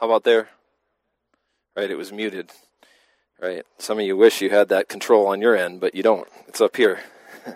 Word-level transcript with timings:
How 0.00 0.06
about 0.06 0.24
there? 0.24 0.50
Right, 1.74 1.90
it 1.90 1.96
was 1.96 2.12
muted. 2.12 2.50
Right. 3.40 3.64
Some 3.78 3.98
of 3.98 4.04
you 4.04 4.16
wish 4.16 4.42
you 4.42 4.50
had 4.50 4.68
that 4.68 4.88
control 4.88 5.26
on 5.26 5.40
your 5.40 5.56
end, 5.56 5.80
but 5.80 5.94
you 5.94 6.02
don't. 6.02 6.28
It's 6.48 6.60
up 6.60 6.76
here. 6.76 7.00
All 7.46 7.54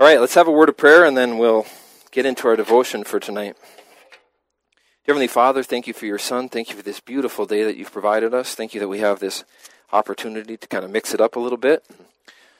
right, 0.00 0.20
let's 0.20 0.34
have 0.34 0.48
a 0.48 0.52
word 0.52 0.70
of 0.70 0.76
prayer 0.78 1.04
and 1.04 1.16
then 1.16 1.36
we'll 1.36 1.66
get 2.10 2.24
into 2.24 2.48
our 2.48 2.56
devotion 2.56 3.04
for 3.04 3.20
tonight. 3.20 3.56
Heavenly 5.06 5.26
Father, 5.26 5.62
thank 5.62 5.86
you 5.86 5.92
for 5.92 6.06
your 6.06 6.18
Son. 6.18 6.48
Thank 6.48 6.70
you 6.70 6.76
for 6.76 6.82
this 6.82 7.00
beautiful 7.00 7.44
day 7.44 7.64
that 7.64 7.76
you've 7.76 7.92
provided 7.92 8.32
us. 8.32 8.54
Thank 8.54 8.72
you 8.72 8.80
that 8.80 8.88
we 8.88 9.00
have 9.00 9.20
this 9.20 9.44
opportunity 9.92 10.56
to 10.56 10.68
kind 10.68 10.84
of 10.84 10.90
mix 10.90 11.12
it 11.12 11.20
up 11.20 11.36
a 11.36 11.40
little 11.40 11.58
bit, 11.58 11.84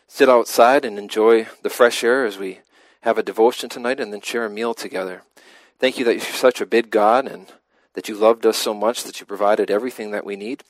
sit 0.07 0.29
outside 0.29 0.85
and 0.85 0.99
enjoy 0.99 1.47
the 1.63 1.71
fresh 1.71 2.05
air 2.05 2.27
as 2.27 2.39
we 2.39 2.61
have 3.03 3.17
a 3.17 3.23
devotion 3.23 3.69
tonight 3.69 4.01
and 4.01 4.13
then 4.13 4.21
share 4.21 4.45
a 4.45 4.51
meal 4.51 4.75
together. 4.75 5.23
Thank 5.79 5.99
you 5.99 6.05
that 6.07 6.15
you're 6.15 6.23
such 6.23 6.61
a 6.61 6.67
big 6.67 6.91
God 6.91 7.27
and 7.27 7.47
that 7.99 8.09
you 8.09 8.15
loved 8.15 8.47
us 8.47 8.57
so 8.57 8.73
much 8.73 9.03
that 9.03 9.19
you 9.19 9.27
provided 9.27 9.73
everything 9.73 10.13
that 10.13 10.25
we 10.25 10.37
need, 10.37 10.63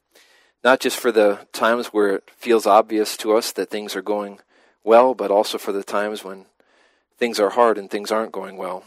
not 0.65 0.81
just 0.81 0.99
for 0.99 1.13
the 1.13 1.47
times 1.53 1.89
where 1.89 2.15
it 2.15 2.31
feels 2.35 2.65
obvious 2.65 3.19
to 3.19 3.37
us 3.37 3.53
that 3.53 3.69
things 3.69 3.95
are 3.95 4.01
going 4.01 4.39
well, 4.83 5.13
but 5.13 5.31
also 5.31 5.59
for 5.59 5.71
the 5.71 5.85
times 5.85 6.25
when 6.25 6.47
things 7.19 7.39
are 7.39 7.51
hard 7.51 7.77
and 7.77 7.91
things 7.91 8.11
aren't 8.11 8.33
going 8.33 8.57
well. 8.57 8.83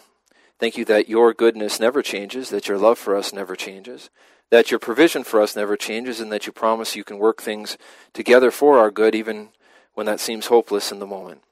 Thank 0.57 0.75
you 0.75 0.83
that 0.85 1.07
your 1.07 1.35
goodness 1.35 1.79
never 1.79 2.01
changes, 2.01 2.49
that 2.49 2.67
your 2.67 2.79
love 2.79 2.97
for 2.97 3.15
us 3.15 3.31
never 3.31 3.55
changes, 3.55 4.09
that 4.49 4.71
your 4.71 4.79
provision 4.79 5.23
for 5.23 5.39
us 5.39 5.55
never 5.55 5.77
changes, 5.77 6.19
and 6.19 6.31
that 6.31 6.47
you 6.47 6.51
promise 6.51 6.95
you 6.95 7.03
can 7.03 7.19
work 7.19 7.43
things 7.43 7.77
together 8.11 8.49
for 8.49 8.79
our 8.79 8.89
good 8.89 9.13
even 9.13 9.49
when 9.93 10.07
that 10.07 10.19
seems 10.19 10.47
hopeless 10.47 10.91
in 10.91 10.97
the 10.97 11.05
moment. 11.05 11.43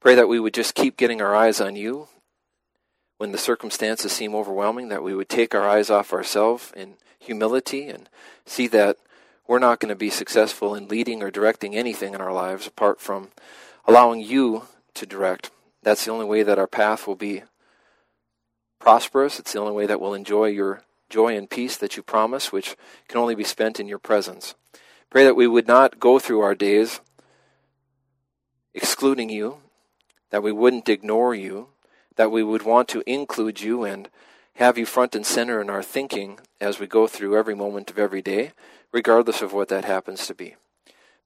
Pray 0.00 0.14
that 0.14 0.28
we 0.28 0.38
would 0.38 0.52
just 0.52 0.74
keep 0.74 0.98
getting 0.98 1.22
our 1.22 1.34
eyes 1.34 1.62
on 1.62 1.76
you, 1.76 2.08
when 3.18 3.32
the 3.32 3.38
circumstances 3.38 4.12
seem 4.12 4.34
overwhelming, 4.34 4.88
that 4.88 5.02
we 5.02 5.14
would 5.14 5.28
take 5.28 5.54
our 5.54 5.68
eyes 5.68 5.90
off 5.90 6.12
ourselves 6.12 6.72
in 6.76 6.94
humility 7.18 7.88
and 7.88 8.08
see 8.44 8.66
that 8.68 8.98
we're 9.46 9.58
not 9.58 9.80
going 9.80 9.88
to 9.88 9.96
be 9.96 10.10
successful 10.10 10.74
in 10.74 10.88
leading 10.88 11.22
or 11.22 11.30
directing 11.30 11.74
anything 11.74 12.14
in 12.14 12.20
our 12.20 12.32
lives 12.32 12.66
apart 12.66 13.00
from 13.00 13.28
allowing 13.86 14.20
you 14.20 14.64
to 14.94 15.06
direct. 15.06 15.50
That's 15.82 16.04
the 16.04 16.10
only 16.10 16.26
way 16.26 16.42
that 16.42 16.58
our 16.58 16.66
path 16.66 17.06
will 17.06 17.16
be 17.16 17.42
prosperous. 18.78 19.38
It's 19.38 19.52
the 19.52 19.60
only 19.60 19.72
way 19.72 19.86
that 19.86 20.00
we'll 20.00 20.14
enjoy 20.14 20.46
your 20.46 20.82
joy 21.08 21.36
and 21.36 21.48
peace 21.48 21.76
that 21.76 21.96
you 21.96 22.02
promise, 22.02 22.52
which 22.52 22.76
can 23.08 23.20
only 23.20 23.34
be 23.34 23.44
spent 23.44 23.78
in 23.78 23.86
your 23.86 23.98
presence. 23.98 24.54
Pray 25.10 25.24
that 25.24 25.36
we 25.36 25.46
would 25.46 25.68
not 25.68 26.00
go 26.00 26.18
through 26.18 26.40
our 26.40 26.54
days 26.54 27.00
excluding 28.74 29.30
you, 29.30 29.58
that 30.30 30.42
we 30.42 30.52
wouldn't 30.52 30.88
ignore 30.88 31.34
you, 31.34 31.68
that 32.16 32.30
we 32.30 32.42
would 32.42 32.62
want 32.62 32.88
to 32.88 33.02
include 33.06 33.60
you 33.60 33.84
and 33.84 34.08
have 34.54 34.78
you 34.78 34.86
front 34.86 35.14
and 35.14 35.24
center 35.24 35.60
in 35.60 35.70
our 35.70 35.82
thinking 35.82 36.38
as 36.60 36.80
we 36.80 36.86
go 36.86 37.06
through 37.06 37.36
every 37.36 37.54
moment 37.54 37.90
of 37.90 37.98
every 37.98 38.22
day, 38.22 38.52
regardless 38.90 39.42
of 39.42 39.52
what 39.52 39.68
that 39.68 39.84
happens 39.84 40.26
to 40.26 40.34
be. 40.34 40.56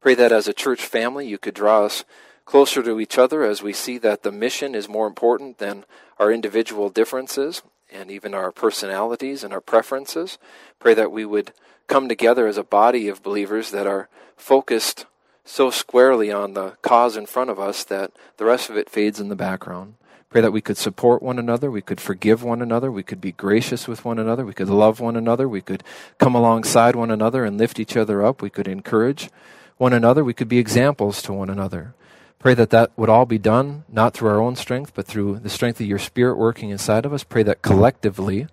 Pray 0.00 0.14
that 0.14 0.32
as 0.32 0.48
a 0.48 0.52
church 0.52 0.82
family, 0.82 1.27
you 1.27 1.38
could 1.38 1.55
draw 1.55 1.84
us 1.84 2.05
closer 2.44 2.82
to 2.82 2.98
each 2.98 3.19
other 3.19 3.44
as 3.44 3.62
we 3.62 3.72
see 3.72 3.98
that 3.98 4.22
the 4.22 4.32
mission 4.32 4.74
is 4.74 4.88
more 4.88 5.06
important 5.06 5.58
than 5.58 5.84
our 6.19 6.32
individual 6.32 6.91
differences 6.91 7.62
and 7.92 8.10
even 8.10 8.34
our 8.34 8.50
personalities 8.50 9.44
and 9.44 9.52
our 9.52 9.60
preferences. 9.60 10.38
Pray 10.78 10.94
that 10.94 11.12
we 11.12 11.25
would 11.25 11.52
come 11.86 12.08
together 12.08 12.47
as 12.47 12.56
a 12.56 12.64
body 12.64 13.08
of 13.08 13.22
believers 13.22 13.70
that 13.70 13.86
are 13.86 14.08
focused 14.36 15.06
so 15.44 15.70
squarely 15.70 16.32
on 16.32 16.54
the 16.54 16.70
cause 16.82 17.16
in 17.16 17.27
front 17.27 17.50
of 17.50 17.58
us 17.58 17.84
that 17.84 18.12
the 18.36 18.44
rest 18.44 18.70
of 18.70 18.77
it 18.77 18.88
fades 18.88 19.20
in 19.20 19.28
the 19.28 19.36
background. 19.36 19.94
Pray 20.30 20.40
that 20.40 20.52
we 20.52 20.60
could 20.60 20.76
support 20.76 21.24
one 21.24 21.40
another, 21.40 21.72
we 21.72 21.82
could 21.82 22.00
forgive 22.00 22.44
one 22.44 22.62
another, 22.62 22.88
we 22.88 23.02
could 23.02 23.20
be 23.20 23.32
gracious 23.32 23.88
with 23.88 24.04
one 24.04 24.16
another, 24.16 24.46
we 24.46 24.52
could 24.52 24.68
love 24.68 25.00
one 25.00 25.16
another, 25.16 25.48
we 25.48 25.60
could 25.60 25.82
come 26.18 26.36
alongside 26.36 26.94
one 26.94 27.10
another 27.10 27.44
and 27.44 27.58
lift 27.58 27.80
each 27.80 27.96
other 27.96 28.24
up, 28.24 28.40
we 28.40 28.48
could 28.48 28.69
encourage 28.69 29.28
one 29.76 29.92
another, 29.92 30.22
we 30.22 30.32
could 30.32 30.48
be 30.48 30.58
examples 30.58 31.20
to 31.20 31.32
one 31.32 31.50
another. 31.50 31.94
Pray 32.38 32.54
that 32.54 32.70
that 32.70 32.92
would 32.96 33.08
all 33.08 33.26
be 33.26 33.38
done 33.38 33.82
not 33.88 34.14
through 34.14 34.28
our 34.28 34.40
own 34.40 34.54
strength, 34.54 34.92
but 34.94 35.04
through 35.04 35.40
the 35.40 35.50
strength 35.50 35.80
of 35.80 35.86
your 35.86 35.98
Spirit 35.98 36.36
working 36.36 36.70
inside 36.70 37.04
of 37.04 37.12
us. 37.12 37.24
Pray 37.24 37.42
that 37.42 37.60
collectively 37.60 38.46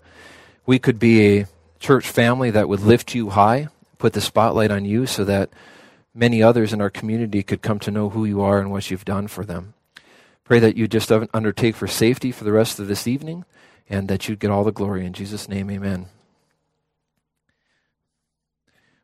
we 0.66 0.80
could 0.80 0.98
be 0.98 1.40
a 1.40 1.48
church 1.80 2.10
family 2.10 2.50
that 2.50 2.68
would 2.68 2.82
lift 2.82 3.14
you 3.14 3.30
high, 3.30 3.68
put 4.00 4.14
the 4.14 4.20
spotlight 4.20 4.72
on 4.72 4.84
you 4.84 5.06
so 5.06 5.24
that 5.24 5.52
many 6.16 6.42
others 6.42 6.74
in 6.74 6.82
our 6.82 6.90
community 6.90 7.44
could 7.44 7.62
come 7.62 7.78
to 7.78 7.92
know 7.92 8.10
who 8.10 8.26
you 8.26 8.42
are 8.42 8.60
and 8.60 8.72
what 8.72 8.90
you've 8.90 9.06
done 9.06 9.28
for 9.28 9.46
them. 9.46 9.76
Pray 10.48 10.60
that 10.60 10.78
you 10.78 10.88
just 10.88 11.12
undertake 11.12 11.76
for 11.76 11.88
safety 11.88 12.32
for 12.32 12.46
the 12.46 12.54
rest 12.54 12.80
of 12.80 12.88
this 12.88 13.06
evening 13.06 13.44
and 13.90 14.08
that 14.08 14.28
you'd 14.28 14.40
get 14.40 14.50
all 14.50 14.64
the 14.64 14.72
glory. 14.72 15.06
In 15.06 15.12
Jesus' 15.12 15.50
name, 15.50 15.70
amen. 15.70 16.08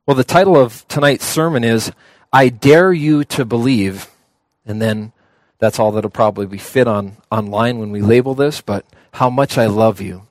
Well, 0.08 0.16
the 0.16 0.24
title 0.24 0.56
of 0.56 0.88
tonight's 0.88 1.26
sermon 1.26 1.66
is 1.66 1.92
I 2.32 2.48
Dare 2.48 2.94
You 2.94 3.26
to 3.26 3.44
Believe. 3.44 4.10
And 4.66 4.82
then 4.82 5.12
that's 5.60 5.80
all 5.80 5.92
that'll 5.92 6.10
probably 6.10 6.46
be 6.46 6.58
fit 6.58 6.88
on 6.88 7.18
online 7.30 7.78
when 7.78 7.92
we 7.92 8.02
label 8.02 8.36
this, 8.36 8.62
but 8.62 8.86
how 9.12 9.30
much 9.30 9.58
I 9.58 9.66
love 9.66 10.00
you. 10.00 10.24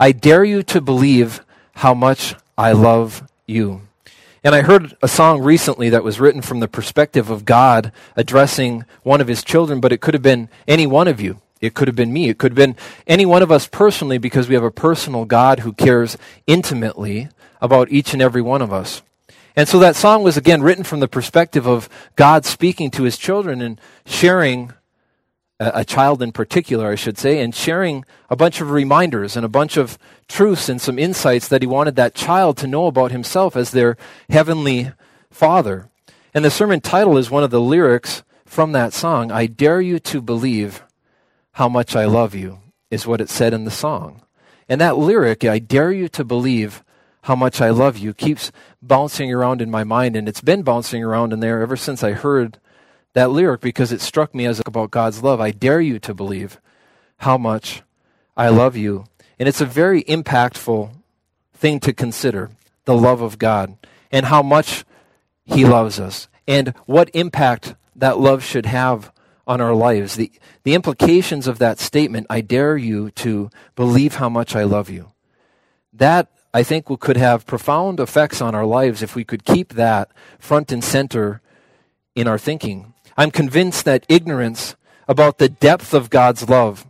I 0.00 0.12
dare 0.12 0.44
you 0.44 0.62
to 0.64 0.80
believe 0.80 1.44
how 1.72 1.92
much 1.92 2.34
I 2.56 2.72
love 2.72 3.26
you. 3.46 3.85
And 4.46 4.54
I 4.54 4.62
heard 4.62 4.96
a 5.02 5.08
song 5.08 5.42
recently 5.42 5.90
that 5.90 6.04
was 6.04 6.20
written 6.20 6.40
from 6.40 6.60
the 6.60 6.68
perspective 6.68 7.30
of 7.30 7.44
God 7.44 7.90
addressing 8.14 8.84
one 9.02 9.20
of 9.20 9.26
his 9.26 9.42
children, 9.42 9.80
but 9.80 9.90
it 9.90 10.00
could 10.00 10.14
have 10.14 10.22
been 10.22 10.48
any 10.68 10.86
one 10.86 11.08
of 11.08 11.20
you. 11.20 11.40
It 11.60 11.74
could 11.74 11.88
have 11.88 11.96
been 11.96 12.12
me. 12.12 12.28
It 12.28 12.38
could 12.38 12.52
have 12.52 12.56
been 12.56 12.76
any 13.08 13.26
one 13.26 13.42
of 13.42 13.50
us 13.50 13.66
personally 13.66 14.18
because 14.18 14.48
we 14.48 14.54
have 14.54 14.62
a 14.62 14.70
personal 14.70 15.24
God 15.24 15.58
who 15.58 15.72
cares 15.72 16.16
intimately 16.46 17.28
about 17.60 17.90
each 17.90 18.12
and 18.12 18.22
every 18.22 18.40
one 18.40 18.62
of 18.62 18.72
us. 18.72 19.02
And 19.56 19.68
so 19.68 19.80
that 19.80 19.96
song 19.96 20.22
was 20.22 20.36
again 20.36 20.62
written 20.62 20.84
from 20.84 21.00
the 21.00 21.08
perspective 21.08 21.66
of 21.66 21.88
God 22.14 22.44
speaking 22.44 22.92
to 22.92 23.02
his 23.02 23.18
children 23.18 23.60
and 23.60 23.80
sharing 24.04 24.72
a 25.58 25.84
child 25.84 26.22
in 26.22 26.32
particular, 26.32 26.90
I 26.90 26.96
should 26.96 27.16
say, 27.16 27.40
and 27.40 27.54
sharing 27.54 28.04
a 28.28 28.36
bunch 28.36 28.60
of 28.60 28.70
reminders 28.70 29.36
and 29.36 29.44
a 29.44 29.48
bunch 29.48 29.76
of 29.76 29.98
truths 30.28 30.68
and 30.68 30.80
some 30.80 30.98
insights 30.98 31.48
that 31.48 31.62
he 31.62 31.66
wanted 31.66 31.96
that 31.96 32.14
child 32.14 32.58
to 32.58 32.66
know 32.66 32.86
about 32.86 33.10
himself 33.10 33.56
as 33.56 33.70
their 33.70 33.96
heavenly 34.28 34.92
father. 35.30 35.88
And 36.34 36.44
the 36.44 36.50
sermon 36.50 36.80
title 36.80 37.16
is 37.16 37.30
one 37.30 37.42
of 37.42 37.50
the 37.50 37.60
lyrics 37.60 38.22
from 38.44 38.72
that 38.72 38.92
song 38.92 39.32
I 39.32 39.46
dare 39.46 39.80
you 39.80 39.98
to 40.00 40.20
believe 40.20 40.82
how 41.52 41.68
much 41.68 41.96
I 41.96 42.04
love 42.04 42.34
you, 42.34 42.60
is 42.90 43.06
what 43.06 43.22
it 43.22 43.30
said 43.30 43.54
in 43.54 43.64
the 43.64 43.70
song. 43.70 44.22
And 44.68 44.80
that 44.80 44.98
lyric, 44.98 45.42
I 45.44 45.58
dare 45.58 45.90
you 45.90 46.08
to 46.10 46.24
believe 46.24 46.84
how 47.22 47.34
much 47.34 47.62
I 47.62 47.70
love 47.70 47.96
you, 47.96 48.12
keeps 48.12 48.52
bouncing 48.82 49.32
around 49.32 49.62
in 49.62 49.70
my 49.70 49.82
mind. 49.82 50.16
And 50.16 50.28
it's 50.28 50.42
been 50.42 50.62
bouncing 50.62 51.02
around 51.02 51.32
in 51.32 51.40
there 51.40 51.62
ever 51.62 51.76
since 51.76 52.04
I 52.04 52.12
heard 52.12 52.58
that 53.16 53.30
lyric 53.30 53.62
because 53.62 53.92
it 53.92 54.02
struck 54.02 54.34
me 54.34 54.44
as 54.44 54.60
about 54.66 54.90
God's 54.90 55.22
love. 55.22 55.40
I 55.40 55.50
dare 55.50 55.80
you 55.80 55.98
to 56.00 56.12
believe 56.12 56.60
how 57.16 57.38
much 57.38 57.82
I 58.36 58.50
love 58.50 58.76
you. 58.76 59.06
And 59.38 59.48
it's 59.48 59.62
a 59.62 59.64
very 59.66 60.04
impactful 60.04 60.90
thing 61.54 61.80
to 61.80 61.94
consider 61.94 62.50
the 62.84 62.94
love 62.94 63.22
of 63.22 63.38
God 63.38 63.78
and 64.12 64.26
how 64.26 64.42
much 64.42 64.84
He 65.46 65.64
loves 65.64 65.98
us 65.98 66.28
and 66.46 66.74
what 66.84 67.08
impact 67.14 67.74
that 67.94 68.18
love 68.18 68.44
should 68.44 68.66
have 68.66 69.10
on 69.46 69.62
our 69.62 69.74
lives. 69.74 70.16
The, 70.16 70.30
the 70.64 70.74
implications 70.74 71.46
of 71.46 71.58
that 71.58 71.78
statement, 71.78 72.26
I 72.28 72.42
dare 72.42 72.76
you 72.76 73.12
to 73.12 73.48
believe 73.76 74.16
how 74.16 74.28
much 74.28 74.54
I 74.54 74.64
love 74.64 74.90
you. 74.90 75.12
That, 75.90 76.28
I 76.52 76.62
think, 76.62 76.84
could 77.00 77.16
have 77.16 77.46
profound 77.46 77.98
effects 77.98 78.42
on 78.42 78.54
our 78.54 78.66
lives 78.66 79.02
if 79.02 79.16
we 79.16 79.24
could 79.24 79.46
keep 79.46 79.72
that 79.72 80.10
front 80.38 80.70
and 80.70 80.84
center 80.84 81.40
in 82.14 82.28
our 82.28 82.36
thinking. 82.36 82.92
I'm 83.16 83.30
convinced 83.30 83.84
that 83.84 84.06
ignorance 84.08 84.76
about 85.08 85.38
the 85.38 85.48
depth 85.48 85.94
of 85.94 86.10
God's 86.10 86.48
love, 86.48 86.86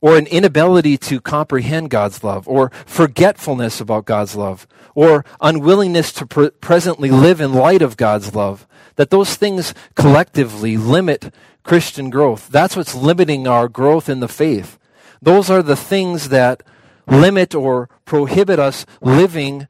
or 0.00 0.16
an 0.16 0.26
inability 0.26 0.96
to 0.96 1.20
comprehend 1.20 1.90
God's 1.90 2.22
love, 2.22 2.46
or 2.48 2.70
forgetfulness 2.86 3.80
about 3.80 4.04
God's 4.04 4.36
love, 4.36 4.66
or 4.94 5.24
unwillingness 5.40 6.12
to 6.14 6.26
pre- 6.26 6.50
presently 6.50 7.10
live 7.10 7.40
in 7.40 7.52
light 7.52 7.82
of 7.82 7.96
God's 7.96 8.34
love, 8.34 8.66
that 8.96 9.10
those 9.10 9.34
things 9.34 9.74
collectively 9.94 10.76
limit 10.76 11.34
Christian 11.62 12.10
growth. 12.10 12.48
That's 12.48 12.76
what's 12.76 12.94
limiting 12.94 13.46
our 13.46 13.68
growth 13.68 14.08
in 14.08 14.20
the 14.20 14.28
faith. 14.28 14.78
Those 15.20 15.50
are 15.50 15.62
the 15.62 15.76
things 15.76 16.30
that 16.30 16.62
limit 17.06 17.54
or 17.54 17.88
prohibit 18.04 18.58
us 18.58 18.86
living 19.00 19.68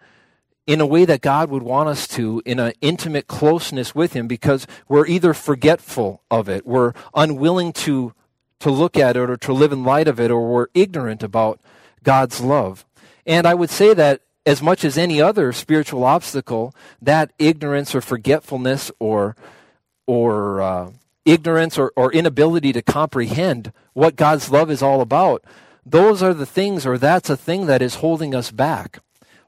in 0.70 0.81
a 0.81 0.87
way 0.87 1.05
that 1.05 1.20
God 1.20 1.50
would 1.50 1.64
want 1.64 1.88
us 1.88 2.06
to, 2.06 2.40
in 2.46 2.61
an 2.61 2.72
intimate 2.81 3.26
closeness 3.26 3.93
with 3.93 4.12
Him, 4.12 4.28
because 4.28 4.69
we're 4.88 5.05
either 5.08 5.34
forgetful 5.34 6.22
of 6.31 6.49
it, 6.49 6.64
we're 6.64 6.93
unwilling 7.12 7.72
to, 7.72 8.14
to 8.61 8.70
look 8.70 8.96
at 8.96 9.17
it 9.17 9.28
or 9.28 9.37
to 9.37 9.52
live 9.52 9.72
in 9.72 9.82
light 9.82 10.06
of 10.06 10.20
it, 10.20 10.31
or 10.31 10.49
we're 10.49 10.69
ignorant 10.72 11.25
about 11.25 11.58
God's 12.05 12.40
love. 12.40 12.87
And 13.26 13.49
I 13.49 13.55
would 13.55 13.69
say 13.69 13.94
that 13.94 14.20
as 14.46 14.62
much 14.62 14.84
as 14.84 14.96
any 14.96 15.20
other 15.20 15.52
spiritual 15.52 16.05
obstacle, 16.05 16.73
that 17.02 17.32
ignorance 17.37 17.93
or 17.93 18.00
forgetfulness 18.00 18.93
or, 19.00 19.34
or 20.06 20.61
uh, 20.61 20.90
ignorance 21.25 21.78
or, 21.78 21.93
or 21.96 22.12
inability 22.12 22.73
to 22.75 22.81
comprehend 22.81 23.73
what 23.93 24.14
God's 24.14 24.52
love 24.52 24.70
is 24.70 24.84
all 24.84 25.00
about, 25.00 25.43
those 25.84 26.23
are 26.23 26.32
the 26.32 26.46
things, 26.46 26.87
or 26.87 26.96
that's 26.96 27.28
a 27.28 27.37
thing 27.37 27.66
that 27.66 27.82
is 27.82 27.96
holding 27.96 28.37
us 28.37 28.52
back 28.52 29.00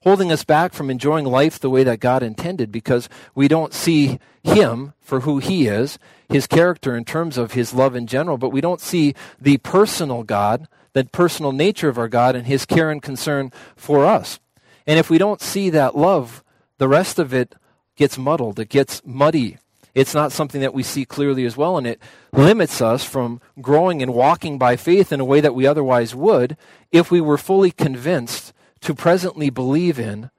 holding 0.02 0.32
us 0.32 0.44
back 0.44 0.72
from 0.72 0.90
enjoying 0.90 1.24
life 1.24 1.58
the 1.58 1.70
way 1.70 1.84
that 1.84 2.00
God 2.00 2.22
intended 2.22 2.70
because 2.70 3.08
we 3.34 3.48
don't 3.48 3.72
see 3.72 4.18
Him 4.42 4.92
for 5.00 5.20
who 5.20 5.38
He 5.38 5.66
is, 5.66 5.98
His 6.28 6.46
character 6.46 6.96
in 6.96 7.04
terms 7.04 7.38
of 7.38 7.52
His 7.52 7.72
love 7.72 7.94
in 7.94 8.06
general, 8.06 8.38
but 8.38 8.50
we 8.50 8.60
don't 8.60 8.80
see 8.80 9.14
the 9.40 9.58
personal 9.58 10.22
God, 10.22 10.68
the 10.92 11.04
personal 11.04 11.52
nature 11.52 11.88
of 11.88 11.98
our 11.98 12.08
God, 12.08 12.34
and 12.34 12.46
His 12.46 12.66
care 12.66 12.90
and 12.90 13.02
concern 13.02 13.52
for 13.76 14.04
us. 14.04 14.40
And 14.86 14.98
if 14.98 15.08
we 15.08 15.18
don't 15.18 15.40
see 15.40 15.70
that 15.70 15.96
love, 15.96 16.42
the 16.78 16.88
rest 16.88 17.18
of 17.18 17.32
it 17.32 17.54
gets 17.96 18.18
muddled, 18.18 18.58
it 18.58 18.68
gets 18.68 19.02
muddy. 19.04 19.58
It's 19.94 20.14
not 20.14 20.32
something 20.32 20.62
that 20.62 20.74
we 20.74 20.82
see 20.82 21.04
clearly 21.04 21.44
as 21.44 21.56
well, 21.56 21.76
and 21.76 21.86
it 21.86 22.00
limits 22.32 22.80
us 22.80 23.04
from 23.04 23.40
growing 23.60 24.02
and 24.02 24.14
walking 24.14 24.58
by 24.58 24.76
faith 24.76 25.12
in 25.12 25.20
a 25.20 25.24
way 25.24 25.40
that 25.40 25.54
we 25.54 25.66
otherwise 25.66 26.14
would 26.14 26.56
if 26.90 27.10
we 27.10 27.20
were 27.20 27.38
fully 27.38 27.70
convinced 27.70 28.52
to 28.82 28.94
presently 28.94 29.50
believe 29.50 29.98
in 29.98 30.30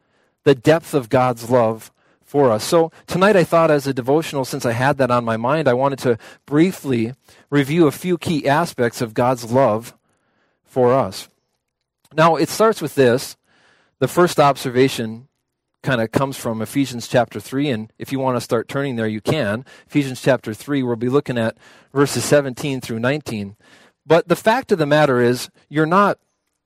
the 0.44 0.56
depth 0.56 0.94
of 0.94 1.10
God's 1.10 1.50
love 1.50 1.92
for 2.24 2.52
us. 2.52 2.64
So 2.64 2.92
tonight 3.08 3.36
I 3.36 3.44
thought 3.44 3.72
as 3.72 3.88
a 3.88 3.94
devotional, 3.94 4.46
since 4.46 4.66
I 4.66 4.72
had 4.72 4.98
that 4.98 5.12
on 5.12 5.26
my 5.26 5.38
mind, 5.38 5.68
I 5.68 5.74
wanted 5.74 6.00
to 6.00 6.18
briefly 6.46 7.14
review 7.50 7.88
a 7.88 7.92
few 7.92 8.18
key 8.18 8.48
aspects 8.48 9.02
of 9.02 9.14
God's 9.14 9.52
love 9.52 9.94
for 10.64 10.94
us. 10.94 11.30
Now 12.14 12.36
it 12.36 12.50
starts 12.50 12.82
with 12.82 12.96
this. 12.96 13.38
The 14.00 14.08
first 14.08 14.40
observation 14.40 15.28
kind 15.84 16.02
of 16.02 16.12
comes 16.12 16.38
from 16.38 16.62
Ephesians 16.62 17.08
chapter 17.08 17.40
3. 17.40 17.70
And 17.70 17.94
if 18.00 18.12
you 18.12 18.20
want 18.20 18.36
to 18.38 18.42
start 18.42 18.68
turning 18.68 18.96
there, 18.96 19.08
you 19.08 19.22
can. 19.22 19.66
Ephesians 19.88 20.22
chapter 20.22 20.54
3, 20.54 20.82
we'll 20.82 20.96
be 20.96 21.10
looking 21.10 21.38
at 21.38 21.58
verses 21.94 22.24
17 22.26 22.82
through 22.82 23.00
19. 23.00 23.56
But 24.06 24.28
the 24.28 24.36
fact 24.36 24.72
of 24.72 24.80
the 24.80 24.86
matter 24.86 25.22
is, 25.22 25.50
you're 25.70 25.86
not 25.86 26.18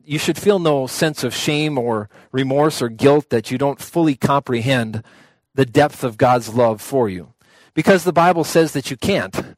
you 0.07 0.17
should 0.17 0.37
feel 0.37 0.57
no 0.57 0.87
sense 0.87 1.23
of 1.25 1.35
shame 1.35 1.77
or 1.77 2.09
remorse 2.31 2.81
or 2.81 2.87
guilt 2.87 3.29
that 3.29 3.51
you 3.51 3.57
don't 3.57 3.81
fully 3.81 4.15
comprehend 4.15 5.03
the 5.53 5.65
depth 5.65 6.01
of 6.01 6.17
God's 6.17 6.53
love 6.53 6.81
for 6.81 7.09
you. 7.09 7.33
Because 7.73 8.05
the 8.05 8.13
Bible 8.13 8.45
says 8.45 8.71
that 8.71 8.89
you 8.89 8.95
can't 8.95 9.55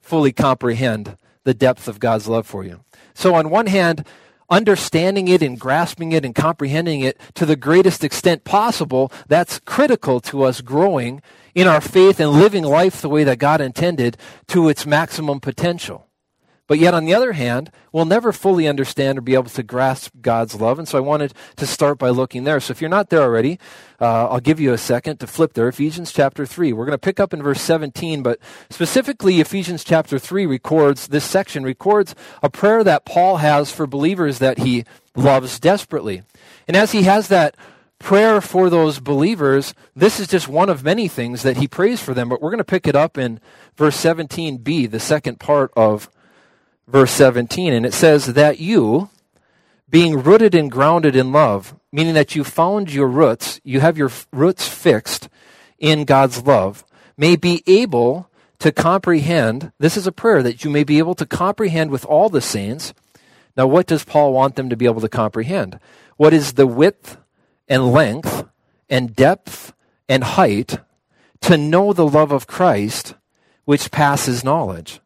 fully 0.00 0.32
comprehend 0.32 1.16
the 1.42 1.54
depth 1.54 1.88
of 1.88 1.98
God's 1.98 2.28
love 2.28 2.46
for 2.46 2.64
you. 2.64 2.84
So, 3.14 3.34
on 3.34 3.50
one 3.50 3.66
hand, 3.66 4.06
understanding 4.48 5.26
it 5.26 5.42
and 5.42 5.58
grasping 5.58 6.12
it 6.12 6.24
and 6.24 6.34
comprehending 6.34 7.00
it 7.00 7.20
to 7.34 7.44
the 7.44 7.56
greatest 7.56 8.04
extent 8.04 8.44
possible, 8.44 9.10
that's 9.26 9.58
critical 9.58 10.20
to 10.20 10.44
us 10.44 10.60
growing 10.60 11.20
in 11.54 11.66
our 11.66 11.80
faith 11.80 12.20
and 12.20 12.30
living 12.30 12.64
life 12.64 13.00
the 13.00 13.08
way 13.08 13.24
that 13.24 13.38
God 13.38 13.60
intended 13.60 14.16
to 14.48 14.68
its 14.68 14.86
maximum 14.86 15.40
potential. 15.40 16.06
But 16.70 16.78
yet, 16.78 16.94
on 16.94 17.04
the 17.04 17.14
other 17.14 17.32
hand, 17.32 17.72
we'll 17.90 18.04
never 18.04 18.30
fully 18.30 18.68
understand 18.68 19.18
or 19.18 19.22
be 19.22 19.34
able 19.34 19.50
to 19.50 19.62
grasp 19.64 20.12
God's 20.20 20.54
love. 20.54 20.78
And 20.78 20.86
so 20.86 20.98
I 20.98 21.00
wanted 21.00 21.34
to 21.56 21.66
start 21.66 21.98
by 21.98 22.10
looking 22.10 22.44
there. 22.44 22.60
So 22.60 22.70
if 22.70 22.80
you're 22.80 22.88
not 22.88 23.10
there 23.10 23.22
already, 23.22 23.58
uh, 24.00 24.28
I'll 24.28 24.38
give 24.38 24.60
you 24.60 24.72
a 24.72 24.78
second 24.78 25.18
to 25.18 25.26
flip 25.26 25.54
there. 25.54 25.66
Ephesians 25.66 26.12
chapter 26.12 26.46
3. 26.46 26.72
We're 26.72 26.84
going 26.84 26.94
to 26.94 26.98
pick 26.98 27.18
up 27.18 27.34
in 27.34 27.42
verse 27.42 27.60
17, 27.60 28.22
but 28.22 28.38
specifically, 28.70 29.40
Ephesians 29.40 29.82
chapter 29.82 30.16
3 30.16 30.46
records, 30.46 31.08
this 31.08 31.24
section 31.24 31.64
records 31.64 32.14
a 32.40 32.48
prayer 32.48 32.84
that 32.84 33.04
Paul 33.04 33.38
has 33.38 33.72
for 33.72 33.88
believers 33.88 34.38
that 34.38 34.58
he 34.58 34.84
loves 35.16 35.58
desperately. 35.58 36.22
And 36.68 36.76
as 36.76 36.92
he 36.92 37.02
has 37.02 37.26
that 37.26 37.56
prayer 37.98 38.40
for 38.40 38.70
those 38.70 39.00
believers, 39.00 39.74
this 39.96 40.20
is 40.20 40.28
just 40.28 40.46
one 40.46 40.68
of 40.68 40.84
many 40.84 41.08
things 41.08 41.42
that 41.42 41.56
he 41.56 41.66
prays 41.66 42.00
for 42.00 42.14
them. 42.14 42.28
But 42.28 42.40
we're 42.40 42.50
going 42.50 42.58
to 42.58 42.64
pick 42.64 42.86
it 42.86 42.94
up 42.94 43.18
in 43.18 43.40
verse 43.74 43.96
17b, 43.96 44.88
the 44.88 45.00
second 45.00 45.40
part 45.40 45.72
of 45.74 46.08
verse 46.86 47.10
17. 47.12 47.72
And 47.72 47.86
it 47.86 47.94
says, 47.94 48.26
That 48.26 48.58
you, 48.58 49.10
being 49.88 50.22
rooted 50.22 50.54
and 50.54 50.70
grounded 50.70 51.16
in 51.16 51.32
love, 51.32 51.74
meaning 51.92 52.14
that 52.14 52.34
you 52.34 52.44
found 52.44 52.92
your 52.92 53.08
roots, 53.08 53.60
you 53.64 53.80
have 53.80 53.98
your 53.98 54.10
roots 54.32 54.68
fixed 54.68 55.28
in 55.78 56.04
God's 56.04 56.44
love, 56.44 56.84
may 57.16 57.36
be 57.36 57.62
able 57.66 58.30
to 58.60 58.70
comprehend. 58.70 59.72
This 59.78 59.96
is 59.96 60.06
a 60.06 60.12
prayer 60.12 60.42
that 60.42 60.64
you 60.64 60.70
may 60.70 60.84
be 60.84 60.98
able 60.98 61.14
to 61.14 61.26
comprehend 61.26 61.90
with 61.90 62.04
all 62.04 62.28
the 62.28 62.40
saints. 62.40 62.94
Now, 63.56 63.66
what 63.66 63.86
does 63.86 64.04
Paul 64.04 64.32
want 64.32 64.56
them 64.56 64.68
to 64.70 64.76
be 64.76 64.84
able 64.84 65.00
to 65.00 65.08
comprehend? 65.08 65.80
What 66.16 66.32
is 66.32 66.52
the 66.52 66.66
width 66.66 67.16
and 67.68 67.92
length 67.92 68.44
and 68.88 69.16
depth 69.16 69.72
and 70.08 70.22
height 70.22 70.78
to 71.42 71.56
know 71.56 71.92
the 71.92 72.06
love 72.06 72.32
of 72.32 72.46
Christ, 72.46 73.14
which 73.64 73.90
passes 73.90 74.44
knowledge? 74.44 75.00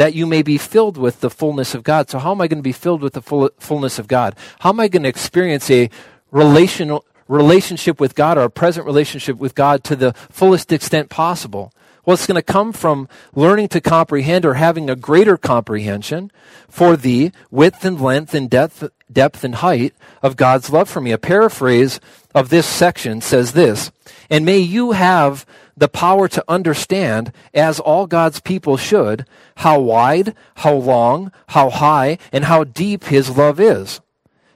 That 0.00 0.14
you 0.14 0.24
may 0.24 0.40
be 0.40 0.56
filled 0.56 0.96
with 0.96 1.20
the 1.20 1.28
fullness 1.28 1.74
of 1.74 1.82
God. 1.82 2.08
So, 2.08 2.18
how 2.18 2.30
am 2.30 2.40
I 2.40 2.48
going 2.48 2.60
to 2.60 2.62
be 2.62 2.72
filled 2.72 3.02
with 3.02 3.12
the 3.12 3.20
full, 3.20 3.50
fullness 3.58 3.98
of 3.98 4.08
God? 4.08 4.34
How 4.60 4.70
am 4.70 4.80
I 4.80 4.88
going 4.88 5.02
to 5.02 5.10
experience 5.10 5.70
a 5.70 5.90
relational 6.30 7.04
relationship 7.28 8.00
with 8.00 8.14
God 8.14 8.38
or 8.38 8.44
a 8.44 8.50
present 8.50 8.86
relationship 8.86 9.36
with 9.36 9.54
God 9.54 9.84
to 9.84 9.96
the 9.96 10.14
fullest 10.30 10.72
extent 10.72 11.10
possible? 11.10 11.70
Well, 12.06 12.14
it's 12.14 12.26
going 12.26 12.36
to 12.36 12.42
come 12.42 12.72
from 12.72 13.08
learning 13.34 13.68
to 13.68 13.82
comprehend 13.82 14.46
or 14.46 14.54
having 14.54 14.88
a 14.88 14.96
greater 14.96 15.36
comprehension 15.36 16.32
for 16.66 16.96
the 16.96 17.30
width 17.50 17.84
and 17.84 18.00
length 18.00 18.32
and 18.32 18.48
depth, 18.48 18.88
depth 19.12 19.44
and 19.44 19.56
height 19.56 19.94
of 20.22 20.36
God's 20.36 20.70
love 20.70 20.88
for 20.88 21.00
me. 21.00 21.12
A 21.12 21.18
paraphrase 21.18 22.00
of 22.34 22.48
this 22.48 22.66
section 22.66 23.20
says 23.20 23.52
this, 23.52 23.90
and 24.28 24.44
may 24.44 24.58
you 24.58 24.92
have 24.92 25.46
the 25.76 25.88
power 25.88 26.28
to 26.28 26.44
understand, 26.46 27.32
as 27.54 27.80
all 27.80 28.06
God's 28.06 28.40
people 28.40 28.76
should, 28.76 29.24
how 29.56 29.80
wide, 29.80 30.34
how 30.56 30.74
long, 30.74 31.32
how 31.48 31.70
high, 31.70 32.18
and 32.32 32.44
how 32.44 32.64
deep 32.64 33.04
His 33.04 33.36
love 33.36 33.58
is. 33.58 34.00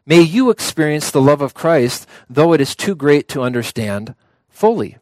May 0.07 0.21
you 0.21 0.51
experience 0.51 1.11
the 1.11 1.23
love 1.23 1.41
of 1.41 1.55
Christ, 1.55 2.07
though 2.29 2.53
it 2.53 2.61
is 2.61 2.77
too 2.77 2.95
great 2.95 3.27
to 3.29 3.43
understand 3.43 4.15
fully. 4.51 4.99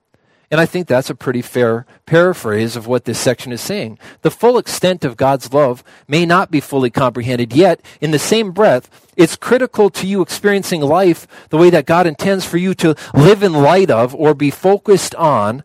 And 0.52 0.60
I 0.60 0.66
think 0.66 0.87
that's 0.87 1.08
a 1.08 1.14
pretty 1.14 1.40
fair 1.40 1.87
paraphrase 2.04 2.76
of 2.76 2.87
what 2.87 3.06
this 3.06 3.19
section 3.19 3.52
is 3.52 3.62
saying. 3.62 3.99
The 4.20 4.31
full 4.31 4.58
extent 4.58 5.02
of 5.02 5.16
God's 5.16 5.50
love 5.54 5.82
may 6.06 6.26
not 6.26 6.50
be 6.50 6.60
fully 6.60 6.90
comprehended, 6.90 7.54
yet, 7.54 7.81
in 8.02 8.10
the 8.10 8.19
same 8.19 8.50
breath, 8.50 9.08
it's 9.16 9.34
critical 9.34 9.88
to 9.88 10.06
you 10.06 10.20
experiencing 10.20 10.82
life 10.82 11.26
the 11.49 11.56
way 11.56 11.70
that 11.70 11.87
God 11.87 12.06
intends 12.06 12.44
for 12.44 12.58
you 12.58 12.75
to 12.75 12.94
live 13.14 13.43
in 13.43 13.54
light 13.54 13.90
of 13.90 14.14
or 14.14 14.34
be 14.34 14.50
focused 14.50 15.14
on 15.14 15.64